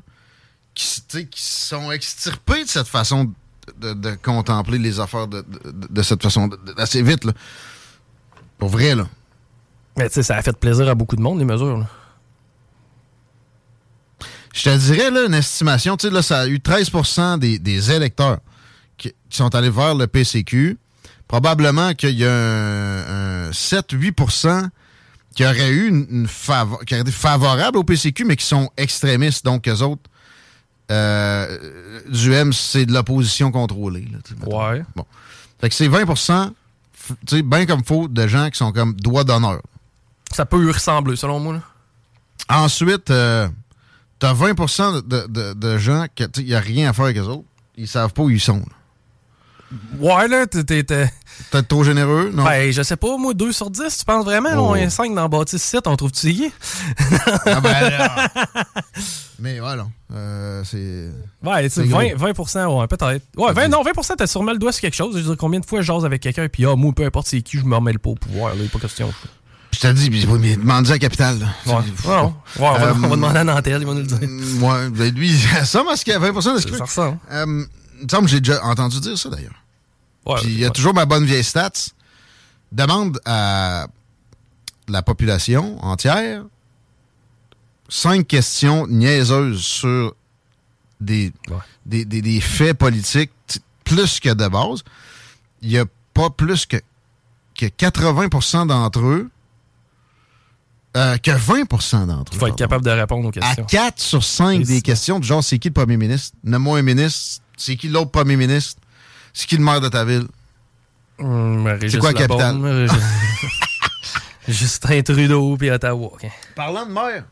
qui, 0.74 1.02
qui 1.30 1.42
sont 1.42 1.92
extirpés 1.92 2.64
de 2.64 2.70
cette 2.70 2.88
façon 2.88 3.32
de, 3.78 3.94
de 3.94 4.16
contempler 4.16 4.78
les 4.78 5.00
affaires 5.00 5.28
de, 5.28 5.42
de, 5.42 5.88
de 5.90 6.02
cette 6.02 6.22
façon, 6.22 6.50
assez 6.78 7.02
vite. 7.02 7.26
Là. 7.26 7.34
Pour 8.58 8.70
vrai, 8.70 8.96
là. 8.96 9.08
Mais 9.98 10.10
tu 10.10 10.16
sais, 10.16 10.24
ça 10.24 10.36
a 10.36 10.42
fait 10.42 10.58
plaisir 10.58 10.88
à 10.90 10.96
beaucoup 10.96 11.16
de 11.16 11.22
monde, 11.22 11.40
les 11.40 11.46
mesures. 11.46 11.78
Là. 11.78 11.88
Je 14.56 14.64
te 14.64 14.78
dirais, 14.78 15.12
là, 15.12 15.26
une 15.26 15.34
estimation, 15.34 15.98
tu 15.98 16.08
sais, 16.08 16.14
là, 16.14 16.22
ça 16.22 16.40
a 16.40 16.48
eu 16.48 16.62
13 16.62 16.90
des, 17.40 17.60
des 17.60 17.92
électeurs 17.92 18.40
qui, 18.98 19.12
qui, 19.30 19.38
sont 19.38 19.54
allés 19.54 19.70
vers 19.70 19.96
le 19.96 20.08
PCQ. 20.08 20.78
Probablement 21.28 21.94
qu'il 21.94 22.18
y 22.18 22.26
a 22.26 22.32
un, 22.32 23.48
un 23.48 23.52
7-8 23.52 24.70
qui 25.36 25.44
auraient 25.44 25.70
eu 25.70 25.90
une, 25.90 26.08
une 26.10 26.28
favor 26.28 26.80
qui 26.86 26.96
été 26.96 27.12
favorables 27.12 27.78
au 27.78 27.84
PCQ, 27.84 28.24
mais 28.24 28.38
qui 28.38 28.46
sont 28.46 28.70
extrémistes. 28.78 29.44
Donc, 29.44 29.68
eux 29.68 29.82
autres, 29.82 30.10
euh, 30.90 32.04
du 32.10 32.32
M, 32.32 32.54
c'est 32.54 32.86
de 32.86 32.94
l'opposition 32.94 33.52
contrôlée. 33.52 34.08
Là, 34.10 34.72
ouais. 34.72 34.84
Bon. 34.96 35.06
Fait 35.60 35.68
que 35.68 35.76
c'est 35.76 35.90
20% 35.90 36.54
tu 37.28 37.36
sais, 37.36 37.42
bien 37.42 37.66
comme 37.66 37.84
faut, 37.84 38.08
de 38.08 38.26
gens 38.26 38.50
qui 38.50 38.58
sont 38.58 38.72
comme 38.72 38.94
doigt 38.94 39.26
d'honneur. 39.26 39.62
Ça 40.32 40.46
peut 40.46 40.66
ressembler, 40.68 41.18
selon 41.18 41.42
moi. 41.42 41.56
Là. 41.56 41.62
Ensuite, 42.50 43.12
euh, 43.12 43.48
t'as 44.26 44.34
20 44.34 45.02
de, 45.02 45.28
de, 45.28 45.54
de, 45.54 45.78
gens 45.78 46.06
qui 46.14 46.24
il 46.38 46.46
n'y 46.46 46.56
a 46.56 46.60
rien 46.60 46.90
à 46.90 46.94
faire 46.94 47.06
avec 47.06 47.18
eux 47.18 47.28
autres. 47.28 47.46
Ils 47.78 47.88
savent 47.88 48.14
pas 48.14 48.24
où 48.24 48.30
ils 48.30 48.40
sont. 48.40 48.58
Là. 48.58 48.76
Ouais, 50.00 50.28
là, 50.28 50.48
t'es. 50.48 50.84
Peut-être 50.84 51.68
trop 51.68 51.84
généreux, 51.84 52.32
non? 52.34 52.44
Ben, 52.44 52.72
je 52.72 52.82
sais 52.82 52.96
pas, 52.96 53.18
moi, 53.18 53.34
2 53.34 53.52
sur 53.52 53.70
10, 53.70 53.98
tu 53.98 54.06
penses 54.06 54.24
vraiment? 54.24 54.50
Oh. 54.56 54.70
On 54.70 54.76
est 54.76 54.90
5 54.90 55.14
dans 55.14 55.28
Bâtisse 55.28 55.62
7, 55.64 55.88
on 55.88 55.96
trouve-tu 55.98 56.30
y 56.30 56.52
ah 57.46 57.60
ben, 57.60 57.90
là. 57.90 58.28
Mais 59.40 59.60
voilà. 59.60 59.88
Euh, 60.14 60.64
c'est. 60.64 61.10
Ouais, 61.44 61.68
c'est 61.68 61.84
20, 61.84 62.16
20 62.16 62.68
ouais, 62.68 62.88
peut-être. 62.88 63.26
Ouais, 63.36 63.54
20, 63.54 63.68
non, 63.68 63.84
20% 63.84 64.16
t'as 64.18 64.28
sûrement 64.28 64.54
le 64.54 64.60
doigt 64.60 64.72
sur 64.72 64.82
quelque 64.82 64.96
chose. 64.96 65.14
Je 65.14 65.22
veux 65.22 65.30
dire, 65.30 65.38
combien 65.38 65.60
de 65.60 65.66
fois 65.66 65.82
je 65.82 65.88
jase 65.88 66.06
avec 66.06 66.22
quelqu'un, 66.22 66.48
puis 66.48 66.66
ah, 66.66 66.76
moi, 66.76 66.94
peu 66.96 67.04
importe 67.04 67.28
c'est 67.28 67.42
qui, 67.42 67.58
je 67.58 67.66
me 67.66 67.76
remets 67.76 67.94
pas 67.94 68.12
au 68.12 68.16
pouvoir, 68.16 68.56
là, 68.56 68.62
pas 68.72 68.80
question. 68.80 69.12
Je 69.76 69.82
t'ai 69.82 69.94
dit, 69.94 70.10
mais 70.10 70.56
demande 70.56 70.88
à 70.88 70.92
la 70.92 71.00
capitale. 71.00 71.40
Là. 71.40 71.48
Ouais. 71.66 71.74
ouais, 71.74 71.82
ouais 71.82 72.34
on, 72.60 72.62
va, 72.62 72.82
euh, 72.82 72.94
on, 72.96 73.08
va, 73.10 73.10
demander 73.10 73.40
à 73.40 73.44
Nantel, 73.44 73.82
il 73.82 73.86
va 73.86 73.94
nous 73.94 74.00
le 74.00 74.06
dire. 74.06 74.20
Ouais, 74.62 74.90
ben 74.90 75.14
lui, 75.14 75.38
ça, 75.66 75.84
parce 75.84 76.02
qu'il 76.02 76.14
y 76.14 76.16
a 76.16 76.20
20% 76.20 76.56
de 76.56 76.60
ce 76.60 76.78
Ça 76.78 76.86
ressemble. 76.86 77.18
Euh, 77.30 77.66
il 78.00 78.06
me 78.06 78.10
semble 78.10 78.24
que 78.26 78.32
j'ai 78.32 78.40
déjà 78.40 78.64
entendu 78.64 79.02
dire 79.02 79.18
ça, 79.18 79.30
d'ailleurs. 79.30 79.54
Puis 80.38 80.46
il 80.54 80.60
y 80.60 80.66
a 80.66 80.70
toujours 80.70 80.94
ma 80.94 81.06
bonne 81.06 81.26
vieille 81.26 81.44
stats. 81.44 81.92
Demande 82.72 83.20
à 83.26 83.88
la 84.88 85.02
population 85.02 85.84
entière 85.84 86.44
cinq 87.90 88.28
questions 88.28 88.88
niaiseuses 88.88 89.60
sur 89.60 90.16
des, 91.02 91.34
des, 91.86 92.06
des, 92.06 92.22
des, 92.22 92.42
faits 92.42 92.78
politiques 92.78 93.32
plus 93.84 94.20
que 94.22 94.34
de 94.34 94.48
base. 94.48 94.84
Il 95.62 95.70
n'y 95.70 95.78
a 95.78 95.86
pas 96.14 96.30
plus 96.30 96.66
que, 96.66 96.78
que 97.58 97.66
80% 97.66 98.68
d'entre 98.68 99.02
eux, 99.02 99.30
euh, 100.96 101.18
que 101.18 101.32
20% 101.32 102.08
d'entre 102.08 102.32
eux. 102.32 102.36
Il 102.36 102.40
faut 102.40 102.48
être 102.48 102.56
capable 102.56 102.86
de 102.86 102.92
répondre 102.92 103.28
aux 103.28 103.32
questions. 103.32 103.64
À 103.64 103.68
4 103.68 104.00
sur 104.00 104.24
5 104.24 104.64
des 104.64 104.82
questions, 104.82 105.20
du 105.20 105.28
genre 105.28 105.44
c'est 105.44 105.60
qui 105.60 105.70
le 105.70 105.74
premier 105.74 105.98
ministre? 105.98 106.38
Nomme-moi 106.44 106.80
un 106.80 106.84
ministre. 106.84 107.44
C'est 107.58 107.76
qui 107.76 107.90
l'autre 107.90 108.12
premier 108.12 108.38
ministre? 108.38 108.82
C'est 109.34 109.48
qui 109.48 109.58
le 109.58 109.64
maire 109.64 109.82
de 109.82 109.90
ta 109.90 110.06
ville? 110.06 110.28
Mmh, 111.20 111.68
c'est 111.90 111.98
quoi 111.98 112.12
la 112.12 112.20
capitale? 112.20 112.88
Justin 114.48 115.02
Trudeau 115.02 115.58
puis 115.58 115.72
Ottawa. 115.72 116.08
Okay. 116.14 116.32
Parlant 116.56 116.86
de 116.86 116.92
maire. 116.92 117.24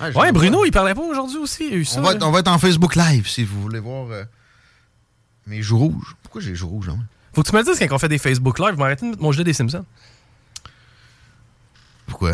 Ouais, 0.00 0.16
ouais 0.16 0.32
Bruno, 0.32 0.64
il 0.64 0.70
parlait 0.70 0.94
pas 0.94 1.02
aujourd'hui 1.02 1.38
aussi. 1.38 1.68
Il 1.68 1.74
a 1.74 1.76
eu 1.76 1.84
ça, 1.84 2.00
on, 2.00 2.02
va 2.02 2.12
être, 2.12 2.26
on, 2.26 2.30
va 2.30 2.40
être, 2.40 2.48
en 2.48 2.58
Facebook 2.58 2.96
Live 2.96 3.28
si 3.28 3.44
vous 3.44 3.60
voulez 3.60 3.80
voir 3.80 4.10
euh, 4.10 4.24
mes 5.46 5.62
joues 5.62 5.78
rouges. 5.78 6.16
Pourquoi 6.22 6.40
j'ai 6.40 6.50
les 6.50 6.56
joues 6.56 6.68
rouges? 6.68 6.88
Hein? 6.88 6.98
Faut 7.34 7.42
que 7.42 7.48
tu 7.48 7.54
me 7.54 7.62
dises 7.62 7.78
quand 7.78 7.94
on 7.94 7.98
fait 7.98 8.08
des 8.08 8.18
Facebook 8.18 8.58
Live, 8.58 8.70
je 8.72 8.76
vais 8.76 8.82
arrêter 8.82 9.04
de 9.06 9.10
mettre 9.10 9.22
mon 9.22 9.32
jeu 9.32 9.44
des 9.44 9.52
Simpsons. 9.52 9.84
Pourquoi? 12.06 12.32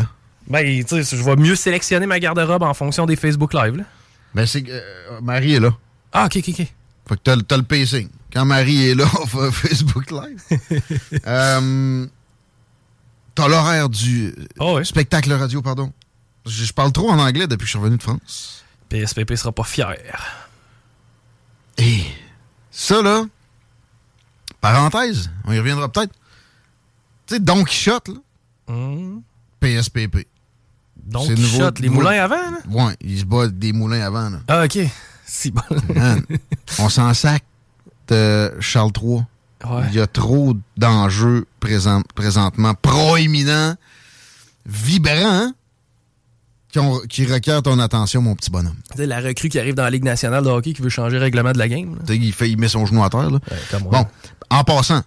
Ben, 0.49 0.85
tu 0.85 1.03
sais, 1.03 1.17
je 1.17 1.23
vais 1.23 1.37
mieux 1.37 1.57
sélectionner 1.57 2.07
ma 2.07 2.21
garde-robe 2.21 2.63
en 2.63 2.75
fonction 2.75 3.07
des 3.07 3.17
Facebook 3.17 3.53
Live. 3.53 3.77
Là. 3.77 3.85
Ben, 4.35 4.47
c'est 4.47 4.63
que 4.63 4.71
euh, 4.71 5.21
Marie 5.23 5.55
est 5.55 5.61
là. 5.61 5.77
Ah, 6.13 6.27
ok, 6.27 6.37
ok, 6.37 6.49
ok. 6.49 6.57
Fait 7.09 7.15
que 7.17 7.21
t'as, 7.23 7.37
t'as 7.37 7.57
le 7.57 7.63
pacing. 7.63 8.09
Quand 8.33 8.45
Marie 8.45 8.91
est 8.91 8.95
là, 8.95 9.07
on 9.21 9.27
fait 9.27 9.51
Facebook 9.51 10.11
Live. 10.11 10.43
euh, 11.27 12.07
t'as 13.35 13.49
l'horaire 13.49 13.89
du 13.89 14.35
oh, 14.59 14.77
ouais. 14.77 14.85
spectacle 14.85 15.33
radio, 15.33 15.63
pardon. 15.63 15.93
Je, 16.45 16.65
je, 16.65 16.73
parle 16.73 16.93
trop 16.93 17.11
en 17.11 17.19
anglais 17.19 17.47
depuis 17.47 17.65
que 17.65 17.67
je 17.67 17.71
suis 17.71 17.79
revenu 17.79 17.97
de 17.97 18.03
France. 18.03 18.65
PSPP 18.89 19.35
sera 19.35 19.53
pas 19.53 19.65
fier. 19.65 19.97
Et 21.79 22.03
ça, 22.71 23.03
là, 23.03 23.25
parenthèse, 24.61 25.31
on 25.45 25.53
y 25.53 25.59
reviendra 25.59 25.91
peut-être. 25.91 26.13
Tu 27.27 27.35
sais, 27.35 27.41
Don 27.41 27.65
Quichotte, 27.65 28.09
là, 28.09 28.75
mm. 28.75 29.23
PSPP. 29.61 30.27
Don 31.07 31.27
Quichotte, 31.27 31.79
les 31.79 31.89
moulins 31.89 32.23
avant, 32.23 32.37
là? 32.37 32.59
Ouais, 32.69 32.97
il 33.01 33.21
se 33.21 33.25
bat 33.25 33.49
des 33.49 33.73
moulins 33.73 34.01
avant, 34.01 34.31
là. 34.31 34.39
Ah, 34.49 34.65
OK. 34.65 34.79
Si 35.29 35.51
bon. 35.51 35.61
On 36.79 36.89
s'en 36.89 37.13
sac 37.13 37.43
de 38.07 38.53
Charles 38.61 38.93
III. 38.97 39.23
Ouais. 39.69 39.83
Il 39.89 39.97
y 39.97 40.01
a 40.01 40.07
trop 40.07 40.55
d'enjeux 40.77 41.47
présent, 41.59 42.03
présentement 42.15 42.75
proéminents, 42.75 43.75
vibrants, 44.67 45.13
hein? 45.17 45.55
qui, 46.71 46.79
ont, 46.79 47.01
qui, 47.09 47.27
requièrent 47.27 47.63
ton 47.63 47.81
attention, 47.81 48.23
mon 48.23 48.37
petit 48.37 48.51
bonhomme. 48.51 48.77
C'est 48.95 49.07
la 49.07 49.21
recrue 49.21 49.49
qui 49.49 49.59
arrive 49.59 49.75
dans 49.75 49.83
la 49.83 49.91
Ligue 49.91 50.05
nationale 50.05 50.45
de 50.45 50.49
hockey 50.49 50.75
qui 50.75 50.83
veut 50.83 50.91
changer 50.91 51.17
le 51.17 51.23
règlement 51.23 51.53
de 51.53 51.59
la 51.59 51.69
game. 51.69 51.99
Il, 52.09 52.33
fait, 52.33 52.49
il 52.49 52.57
met 52.57 52.69
son 52.69 52.87
genou 52.87 53.03
à 53.03 53.11
terre. 53.11 53.31
Là. 53.31 53.41
Ouais, 53.51 53.81
bon, 53.81 54.07
en 54.51 54.65
passant, 54.65 55.03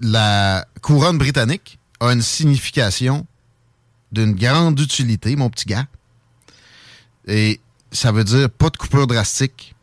la 0.00 0.66
couronne 0.82 1.18
britannique 1.18 1.78
a 2.00 2.12
une 2.12 2.22
signification 2.22 3.26
d'une 4.12 4.34
grande 4.34 4.78
utilité, 4.80 5.36
mon 5.36 5.50
petit 5.50 5.66
gars. 5.66 5.86
Et 7.26 7.60
ça 7.92 8.12
veut 8.12 8.24
dire 8.24 8.50
pas 8.50 8.70
de 8.70 8.76
coupure 8.76 9.06
drastique. 9.06 9.74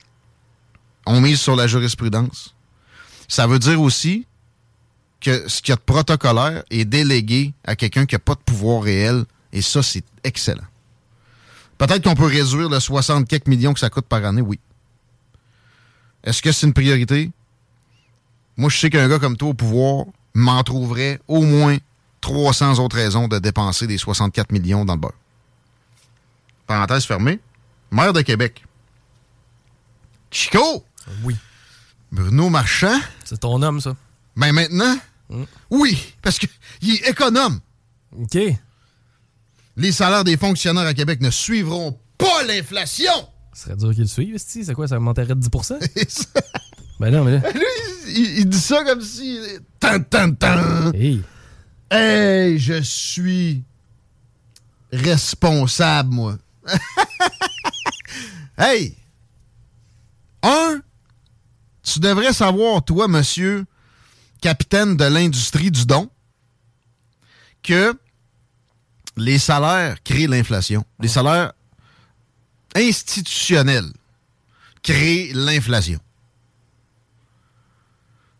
On 1.05 1.21
mise 1.21 1.39
sur 1.39 1.55
la 1.55 1.67
jurisprudence. 1.67 2.55
Ça 3.27 3.47
veut 3.47 3.59
dire 3.59 3.81
aussi 3.81 4.25
que 5.21 5.47
ce 5.47 5.61
qu'il 5.61 5.71
y 5.71 5.73
a 5.73 5.75
de 5.77 5.81
protocolaire 5.81 6.63
est 6.69 6.85
délégué 6.85 7.53
à 7.63 7.75
quelqu'un 7.75 8.05
qui 8.05 8.15
n'a 8.15 8.19
pas 8.19 8.35
de 8.35 8.41
pouvoir 8.41 8.83
réel. 8.83 9.25
Et 9.53 9.61
ça, 9.61 9.81
c'est 9.81 10.03
excellent. 10.23 10.67
Peut-être 11.77 12.03
qu'on 12.03 12.15
peut 12.15 12.25
réduire 12.25 12.69
le 12.69 12.79
60 12.79 13.27
quelques 13.27 13.47
millions 13.47 13.73
que 13.73 13.79
ça 13.79 13.89
coûte 13.89 14.05
par 14.05 14.23
année, 14.25 14.41
oui. 14.41 14.59
Est-ce 16.23 16.41
que 16.41 16.51
c'est 16.51 16.67
une 16.67 16.73
priorité? 16.73 17.31
Moi, 18.57 18.69
je 18.69 18.77
sais 18.77 18.89
qu'un 18.89 19.07
gars 19.07 19.19
comme 19.19 19.37
toi 19.37 19.49
au 19.49 19.53
pouvoir 19.53 20.05
m'en 20.33 20.63
trouverait 20.63 21.19
au 21.27 21.41
moins 21.43 21.77
300 22.27 22.79
autres 22.79 22.97
raisons 22.97 23.29
de 23.29 23.39
dépenser 23.39 23.87
des 23.87 23.97
64 23.97 24.51
millions 24.51 24.83
dans 24.83 24.95
le 24.95 24.99
beurre. 24.99 25.13
Parenthèse 26.65 27.05
fermée. 27.05 27.39
Maire 27.89 28.11
de 28.11 28.19
Québec. 28.19 28.65
Chico! 30.29 30.83
Oui. 31.23 31.37
Bruno 32.11 32.49
Marchand. 32.49 32.99
C'est 33.23 33.39
ton 33.39 33.61
homme, 33.61 33.79
ça. 33.79 33.95
Ben 34.35 34.51
maintenant, 34.51 34.97
mm. 35.29 35.43
oui, 35.71 36.15
parce 36.21 36.37
qu'il 36.37 36.49
est 36.95 37.09
économe. 37.09 37.61
OK. 38.19 38.37
Les 39.77 39.91
salaires 39.93 40.25
des 40.25 40.35
fonctionnaires 40.35 40.85
à 40.85 40.93
Québec 40.93 41.21
ne 41.21 41.29
suivront 41.29 41.97
pas 42.17 42.43
l'inflation. 42.45 43.29
Ce 43.53 43.63
serait 43.63 43.77
dur 43.77 43.91
qu'ils 43.91 44.01
le 44.01 44.07
suivent, 44.07 44.37
c'est 44.37 44.73
quoi, 44.73 44.89
ça 44.89 44.99
monterait 44.99 45.27
de 45.27 45.35
10 45.35 45.49
Ben 46.99 47.09
non, 47.09 47.23
mais 47.23 47.39
là... 47.39 47.51
Lui, 47.53 47.63
il, 48.09 48.39
il, 48.39 48.49
dit 48.49 48.59
ça 48.59 48.83
comme 48.83 49.01
si... 49.01 49.39
Tan, 49.79 50.01
tan, 50.01 50.33
tan. 50.33 50.91
Hey. 50.93 51.23
Hey, 51.89 52.59
je 52.59 52.81
suis 52.81 53.63
responsable, 54.91 56.13
moi. 56.13 56.37
hey! 58.57 58.95
Un, 60.43 60.81
tu 61.83 61.99
devrais 61.99 62.33
savoir, 62.33 62.83
toi, 62.83 63.07
monsieur 63.07 63.65
capitaine 64.41 64.97
de 64.97 65.05
l'industrie 65.05 65.71
du 65.71 65.85
don, 65.85 66.09
que 67.63 67.97
les 69.15 69.39
salaires 69.39 70.01
créent 70.03 70.27
l'inflation. 70.27 70.85
Les 70.99 71.07
salaires 71.07 71.53
institutionnels 72.75 73.91
crée 74.83 75.31
l'inflation. 75.33 75.99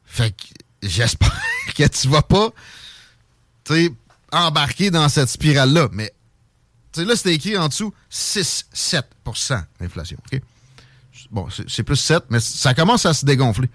Fait 0.06 0.32
que 0.32 0.44
j'espère 0.84 1.42
que 1.76 1.88
tu 1.88 2.08
vas 2.08 2.22
pas 2.22 2.52
embarquer 4.32 4.92
dans 4.92 5.10
cette 5.10 5.30
spirale-là. 5.30 5.90
Mais 5.92 6.14
là, 6.96 7.16
c'était 7.16 7.34
écrit 7.34 7.58
en 7.58 7.68
dessous 7.68 7.94
6-7% 8.12 9.64
d'inflation. 9.80 10.18
Bon, 11.32 11.48
c'est 11.68 11.84
plus 11.84 11.98
7, 11.98 12.26
mais 12.30 12.40
ça 12.40 12.74
commence 12.74 13.06
à 13.06 13.14
se 13.14 13.26
dégonfler. 13.26 13.70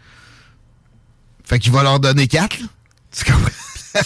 Fait 1.45 1.59
qu'il 1.59 1.73
va 1.73 1.83
leur 1.83 2.01
donner 2.01 2.29
4. 2.29 2.59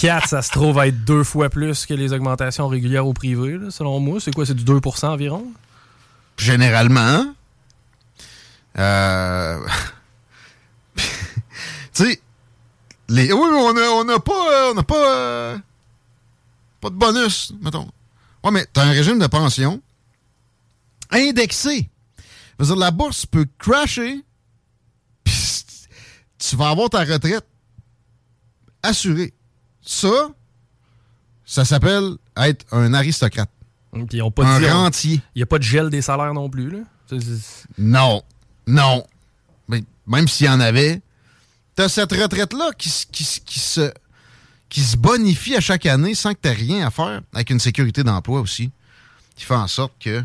4, 0.01 0.29
ça 0.29 0.43
se 0.43 0.51
trouve 0.51 0.79
être 0.79 1.05
deux 1.05 1.23
fois 1.23 1.49
plus 1.49 1.87
que 1.87 1.95
les 1.95 2.13
augmentations 2.13 2.67
régulières 2.67 3.07
au 3.07 3.13
privé, 3.13 3.59
selon 3.71 4.01
moi. 4.01 4.21
C'est 4.21 4.35
quoi? 4.35 4.45
C'est 4.45 4.55
du 4.55 4.65
2% 4.65 5.07
environ? 5.07 5.47
Généralement. 6.37 7.35
Euh... 8.79 9.59
tu 10.97 11.03
sais, 11.93 12.21
les... 13.09 13.33
oui, 13.33 13.41
on 13.41 13.73
n'a 13.73 13.83
on 13.83 14.09
a 14.09 14.19
pas, 14.19 14.73
on 14.75 14.77
a 14.77 14.83
pas, 14.83 15.17
euh, 15.17 15.59
pas 16.81 16.91
de 16.91 16.95
bonus, 16.95 17.53
mettons. 17.61 17.89
Ouais, 18.45 18.51
mais 18.51 18.67
t'as 18.73 18.85
un 18.85 18.91
régime 18.91 19.19
de 19.19 19.27
pension 19.27 19.83
indexé. 21.11 21.89
dire, 22.61 22.77
la 22.77 22.91
bourse 22.91 23.27
peut 23.27 23.47
crasher, 23.59 24.25
puis 25.25 25.35
tu 26.39 26.57
vas 26.57 26.71
avoir 26.71 26.91
ta 26.91 27.05
retraite 27.05 27.47
assurée. 28.83 29.33
Ça, 29.83 30.29
ça 31.45 31.65
s'appelle 31.65 32.17
être 32.37 32.67
un 32.73 32.93
aristocrate. 32.95 33.51
Ils 34.13 34.23
ont 34.23 34.31
pas 34.31 34.47
un 34.47 34.73
rentier. 34.73 35.21
Il 35.35 35.39
n'y 35.39 35.43
a 35.43 35.47
pas 35.47 35.59
de 35.59 35.63
gel 35.63 35.91
des 35.91 36.03
salaires 36.03 36.35
non 36.35 36.51
plus, 36.51 36.71
là? 36.71 36.79
Non. 37.79 38.23
Non. 38.67 39.07
Mais 39.69 39.83
même 40.07 40.29
s'il 40.29 40.47
y 40.47 40.51
en 40.51 40.61
avait, 40.61 41.01
t'as 41.75 41.89
cette 41.89 42.13
retraite-là 42.13 42.71
qui, 42.77 42.91
qui, 43.13 43.25
se, 43.61 43.93
qui 44.69 44.81
se 44.81 44.97
bonifie 44.97 45.57
à 45.57 45.61
chaque 45.61 45.87
année 45.87 46.15
sans 46.15 46.33
que 46.33 46.39
t'aies 46.39 46.53
rien 46.53 46.87
à 46.87 46.91
faire, 46.91 47.21
avec 47.33 47.51
une 47.51 47.61
sécurité 47.61 48.03
d'emploi 48.03 48.41
aussi, 48.41 48.71
qui 49.37 49.45
fait 49.45 49.55
en 49.55 49.69
sorte 49.69 49.93
que 50.01 50.25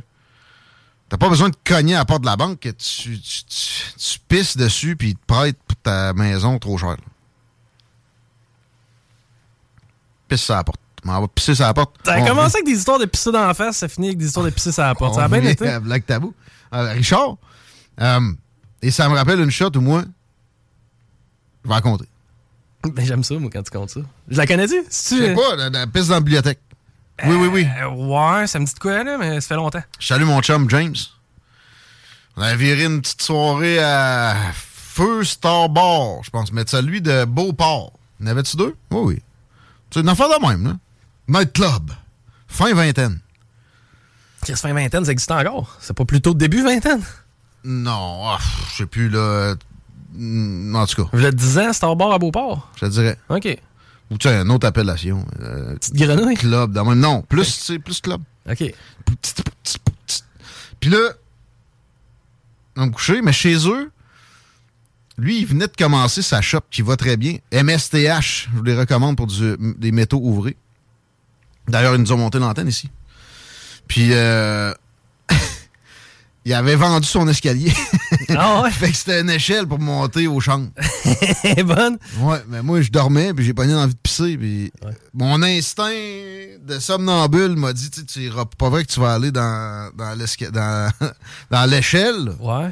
t'as 1.09 1.17
pas 1.17 1.29
besoin 1.29 1.49
de 1.49 1.55
cogner 1.63 1.95
à 1.95 1.99
la 1.99 2.05
porte 2.05 2.21
de 2.21 2.27
la 2.27 2.37
banque, 2.37 2.59
que 2.59 2.69
tu, 2.69 3.19
tu, 3.19 4.19
pisses 4.27 4.57
dessus 4.57 4.95
puis 4.95 5.09
ils 5.09 5.15
te 5.15 5.25
prêtent 5.25 5.61
pour 5.67 5.77
ta 5.77 6.13
maison 6.13 6.57
trop 6.57 6.77
cher. 6.77 6.97
Pisse 10.27 10.49
à 10.49 10.55
la 10.55 10.63
porte. 10.63 10.79
On 11.03 11.19
va 11.19 11.27
pisser 11.27 11.55
sur 11.55 11.65
la 11.65 11.73
porte. 11.73 11.95
Ça 12.05 12.13
a 12.13 12.21
commencé 12.21 12.57
avec 12.57 12.65
des 12.65 12.77
histoires 12.77 12.99
de 12.99 13.05
pisser 13.05 13.31
dans 13.31 13.45
la 13.45 13.53
face, 13.53 13.77
ça 13.77 13.87
finit 13.87 14.07
avec 14.07 14.19
des 14.19 14.27
histoires 14.27 14.45
de 14.45 14.51
pisser 14.51 14.71
sur 14.71 14.83
la 14.83 14.95
porte. 14.95 15.15
ça 15.15 15.25
a 15.25 15.27
bien 15.27 15.43
été. 15.43 15.79
Black 15.81 16.05
Tabou. 16.05 16.33
Euh, 16.73 16.93
Richard, 16.93 17.37
euh, 17.99 18.31
et 18.81 18.91
ça 18.91 19.09
me 19.09 19.15
rappelle 19.15 19.39
une 19.39 19.51
shot 19.51 19.71
où 19.75 19.81
moi, 19.81 20.03
je 21.63 21.67
vais 21.67 21.73
raconter. 21.73 22.05
Ben, 22.93 23.05
j'aime 23.05 23.23
ça, 23.23 23.35
moi, 23.35 23.49
quand 23.51 23.63
tu 23.63 23.71
comptes 23.71 23.91
ça. 23.91 23.99
Je 24.27 24.37
la 24.37 24.47
connais-tu? 24.47 24.83
Je 24.87 24.93
sais 24.93 25.33
pas, 25.35 25.69
la, 25.69 25.87
piste 25.87 26.07
dans 26.07 26.15
la 26.15 26.19
bibliothèque. 26.21 26.59
oui, 27.25 27.35
oui, 27.35 27.47
oui. 27.47 27.67
Euh, 27.79 27.89
ouais, 27.89 28.47
ça 28.47 28.59
me 28.59 28.65
dit 28.65 28.73
de 28.73 28.79
quoi, 28.79 29.03
là, 29.03 29.17
mais 29.17 29.39
ça 29.41 29.49
fait 29.49 29.55
longtemps. 29.55 29.83
Je 29.99 30.07
salue 30.07 30.23
mon 30.23 30.41
chum, 30.41 30.69
James. 30.69 30.95
On 32.37 32.41
a 32.41 32.55
viré 32.55 32.85
une 32.85 33.01
petite 33.01 33.21
soirée 33.21 33.79
à 33.79 34.35
Feu 34.53 35.23
Star 35.23 35.69
Bar, 35.69 36.23
je 36.23 36.29
pense, 36.29 36.51
mais 36.51 36.63
celui 36.65 37.01
de 37.01 37.25
Beauport. 37.25 37.93
En 38.21 38.27
avait-tu 38.27 38.57
deux? 38.57 38.75
Oui, 38.91 39.01
oui. 39.03 39.21
C'est 39.91 39.99
une 39.99 40.09
affaire 40.09 40.29
de 40.29 40.47
même, 40.47 40.65
là. 40.65 40.77
Night 41.27 41.53
Club. 41.53 41.91
Fin 42.47 42.73
vingtaine. 42.73 43.19
Qu'est-ce 44.45 44.61
fin 44.61 44.73
vingtaine, 44.73 45.05
ça 45.05 45.11
existe 45.11 45.31
encore? 45.31 45.77
C'est 45.79 45.95
pas 45.95 46.05
plutôt 46.05 46.33
début 46.33 46.63
vingtaine? 46.63 47.01
Non, 47.63 48.23
ah, 48.25 48.39
je 48.71 48.77
sais 48.77 48.85
plus, 48.85 49.09
là. 49.09 49.55
Mm, 50.13 50.75
en 50.75 50.85
tout 50.85 51.03
cas. 51.03 51.09
Vous 51.13 51.25
êtes 51.25 51.35
10 51.35 51.57
ans, 51.59 51.73
c'est 51.73 51.83
en 51.83 51.95
bord 51.95 52.13
à 52.13 52.19
Beauport? 52.19 52.71
Je 52.75 52.85
te 52.85 52.91
dirais. 52.91 53.17
OK. 53.29 53.57
Ou 54.09 54.17
tu 54.17 54.27
as 54.27 54.41
une 54.41 54.51
autre 54.51 54.67
appellation. 54.67 55.25
Euh, 55.41 55.75
Petite 55.75 55.95
grenouille? 55.95 56.35
Club. 56.35 56.73
Dans 56.73 56.95
non, 56.95 57.21
plus, 57.21 57.45
c'est 57.45 57.79
plus 57.79 58.01
club. 58.01 58.21
OK. 58.49 58.73
Puis 60.79 60.89
là, 60.89 60.97
on 62.75 62.87
me 62.87 62.91
coucher, 62.91 63.21
mais 63.21 63.31
chez 63.31 63.55
eux, 63.67 63.91
lui, 65.17 65.39
il 65.39 65.45
venait 65.45 65.67
de 65.67 65.75
commencer 65.77 66.21
sa 66.21 66.41
shop 66.41 66.61
qui 66.71 66.81
va 66.81 66.97
très 66.97 67.15
bien. 67.15 67.37
MSTH, 67.53 68.49
je 68.51 68.57
vous 68.57 68.63
les 68.63 68.75
recommande 68.75 69.15
pour 69.15 69.27
des 69.27 69.91
métaux 69.91 70.19
ouvrés. 70.21 70.57
D'ailleurs, 71.67 71.95
ils 71.95 72.01
nous 72.01 72.11
ont 72.11 72.17
monté 72.17 72.39
l'antenne 72.39 72.67
ici. 72.67 72.89
Puis, 73.87 74.09
euh, 74.13 74.73
il 76.45 76.53
avait 76.53 76.75
vendu 76.75 77.07
son 77.07 77.27
escalier. 77.27 77.71
Ah 78.33 78.61
ouais? 78.61 78.71
fait 78.71 78.91
que 78.91 78.95
c'était 78.95 79.19
une 79.21 79.29
échelle 79.29 79.67
pour 79.67 79.79
monter 79.79 80.27
aux 80.27 80.39
chambres. 80.39 80.69
bonne? 81.65 81.97
Ouais, 82.19 82.41
mais 82.47 82.61
moi, 82.61 82.81
je 82.81 82.89
dormais, 82.89 83.33
puis 83.33 83.43
j'ai 83.43 83.53
pas 83.53 83.65
eu 83.65 83.73
envie 83.73 83.93
de 83.93 83.99
pisser. 83.99 84.37
Puis 84.37 84.71
mon 85.13 85.41
instinct 85.43 85.91
de 86.61 86.79
somnambule 86.79 87.57
m'a 87.57 87.73
dit, 87.73 87.89
tu 87.89 88.19
iras 88.21 88.45
pas 88.45 88.69
vrai 88.69 88.85
que 88.85 88.91
tu 88.91 89.01
vas 89.01 89.15
aller 89.15 89.31
dans, 89.31 89.91
dans 91.51 91.69
l'échelle. 91.69 92.35
Ouais. 92.39 92.71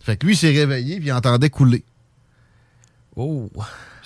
Fait 0.00 0.16
que 0.16 0.26
lui, 0.26 0.34
il 0.34 0.36
s'est 0.36 0.52
réveillé, 0.52 0.98
puis 0.98 1.06
il 1.08 1.12
entendait 1.12 1.50
couler. 1.50 1.84
Oh! 3.16 3.50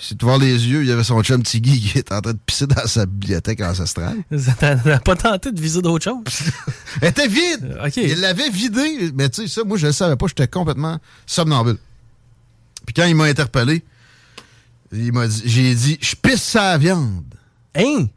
Si 0.01 0.17
tu 0.17 0.25
vois 0.25 0.39
les 0.39 0.67
yeux, 0.67 0.81
il 0.81 0.89
y 0.89 0.91
avait 0.91 1.03
son 1.03 1.21
chum 1.21 1.43
Tiggy 1.43 1.79
qui 1.79 1.99
était 1.99 2.15
en 2.15 2.21
train 2.21 2.33
de 2.33 2.39
pisser 2.43 2.65
dans 2.65 2.87
sa 2.87 3.05
bibliothèque 3.05 3.61
ancestrale. 3.61 4.17
T'as 4.59 4.99
pas 4.99 5.15
tenté 5.15 5.51
de 5.51 5.61
viser 5.61 5.79
d'autres 5.83 6.03
choses? 6.03 6.51
Elle 7.01 7.09
était 7.09 7.27
vide! 7.27 7.77
Euh, 7.79 7.89
il 7.95 8.19
l'avait 8.19 8.49
vidée. 8.49 9.11
Mais 9.13 9.29
tu 9.29 9.43
sais, 9.43 9.47
ça, 9.47 9.63
moi, 9.63 9.77
je 9.77 9.85
le 9.85 9.93
savais 9.93 10.15
pas. 10.15 10.25
J'étais 10.25 10.47
complètement 10.47 10.97
somnambule. 11.27 11.77
Puis 12.87 12.95
quand 12.95 13.05
il 13.05 13.13
m'a 13.15 13.25
interpellé, 13.25 13.83
il 14.91 15.13
m'a 15.13 15.27
dit, 15.27 15.43
j'ai 15.45 15.75
dit, 15.75 15.99
je 16.01 16.15
pisse 16.15 16.41
sa 16.41 16.79
viande. 16.79 17.23
Hein? 17.75 18.07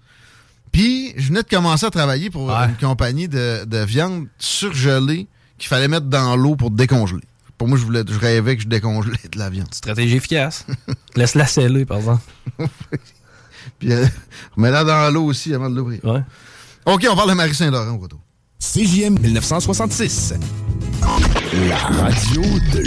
Puis, 0.73 1.12
je 1.18 1.29
venais 1.29 1.42
de 1.42 1.49
commencer 1.49 1.85
à 1.85 1.90
travailler 1.90 2.31
pour 2.31 2.51
une 2.51 2.77
compagnie 2.77 3.29
de, 3.29 3.66
de 3.66 3.85
viande 3.85 4.27
surgelée 4.38 5.29
qu'il 5.59 5.68
fallait 5.68 5.88
mettre 5.88 6.07
dans 6.07 6.35
l'eau 6.35 6.57
pour 6.57 6.70
décongeler. 6.70 7.23
Pour 7.58 7.68
moi, 7.68 7.78
je, 7.78 7.84
voulais, 7.84 8.02
je 8.06 8.18
rêvais 8.18 8.56
que 8.56 8.62
je 8.62 8.68
décongelais 8.68 9.28
de 9.30 9.38
la 9.38 9.50
viande. 9.50 9.72
Stratégie 9.72 10.16
efficace. 10.16 10.66
Laisse-la 11.16 11.46
sceller, 11.46 11.84
par 11.84 11.98
exemple. 11.98 12.22
Puis, 13.78 13.92
euh, 13.92 14.06
remets-la 14.56 14.84
dans 14.84 15.12
l'eau 15.12 15.24
aussi 15.24 15.54
avant 15.54 15.70
de 15.70 15.76
l'ouvrir. 15.76 16.04
Ouais. 16.04 16.20
OK, 16.86 17.06
on 17.10 17.16
parle 17.16 17.30
de 17.30 17.34
Marie-Saint-Laurent 17.34 17.94
au 17.94 17.98
retour. 17.98 18.20
CJM 18.58 19.18
1966. 19.18 20.34
La 21.68 21.76
radio 21.76 22.42
de 22.72 22.84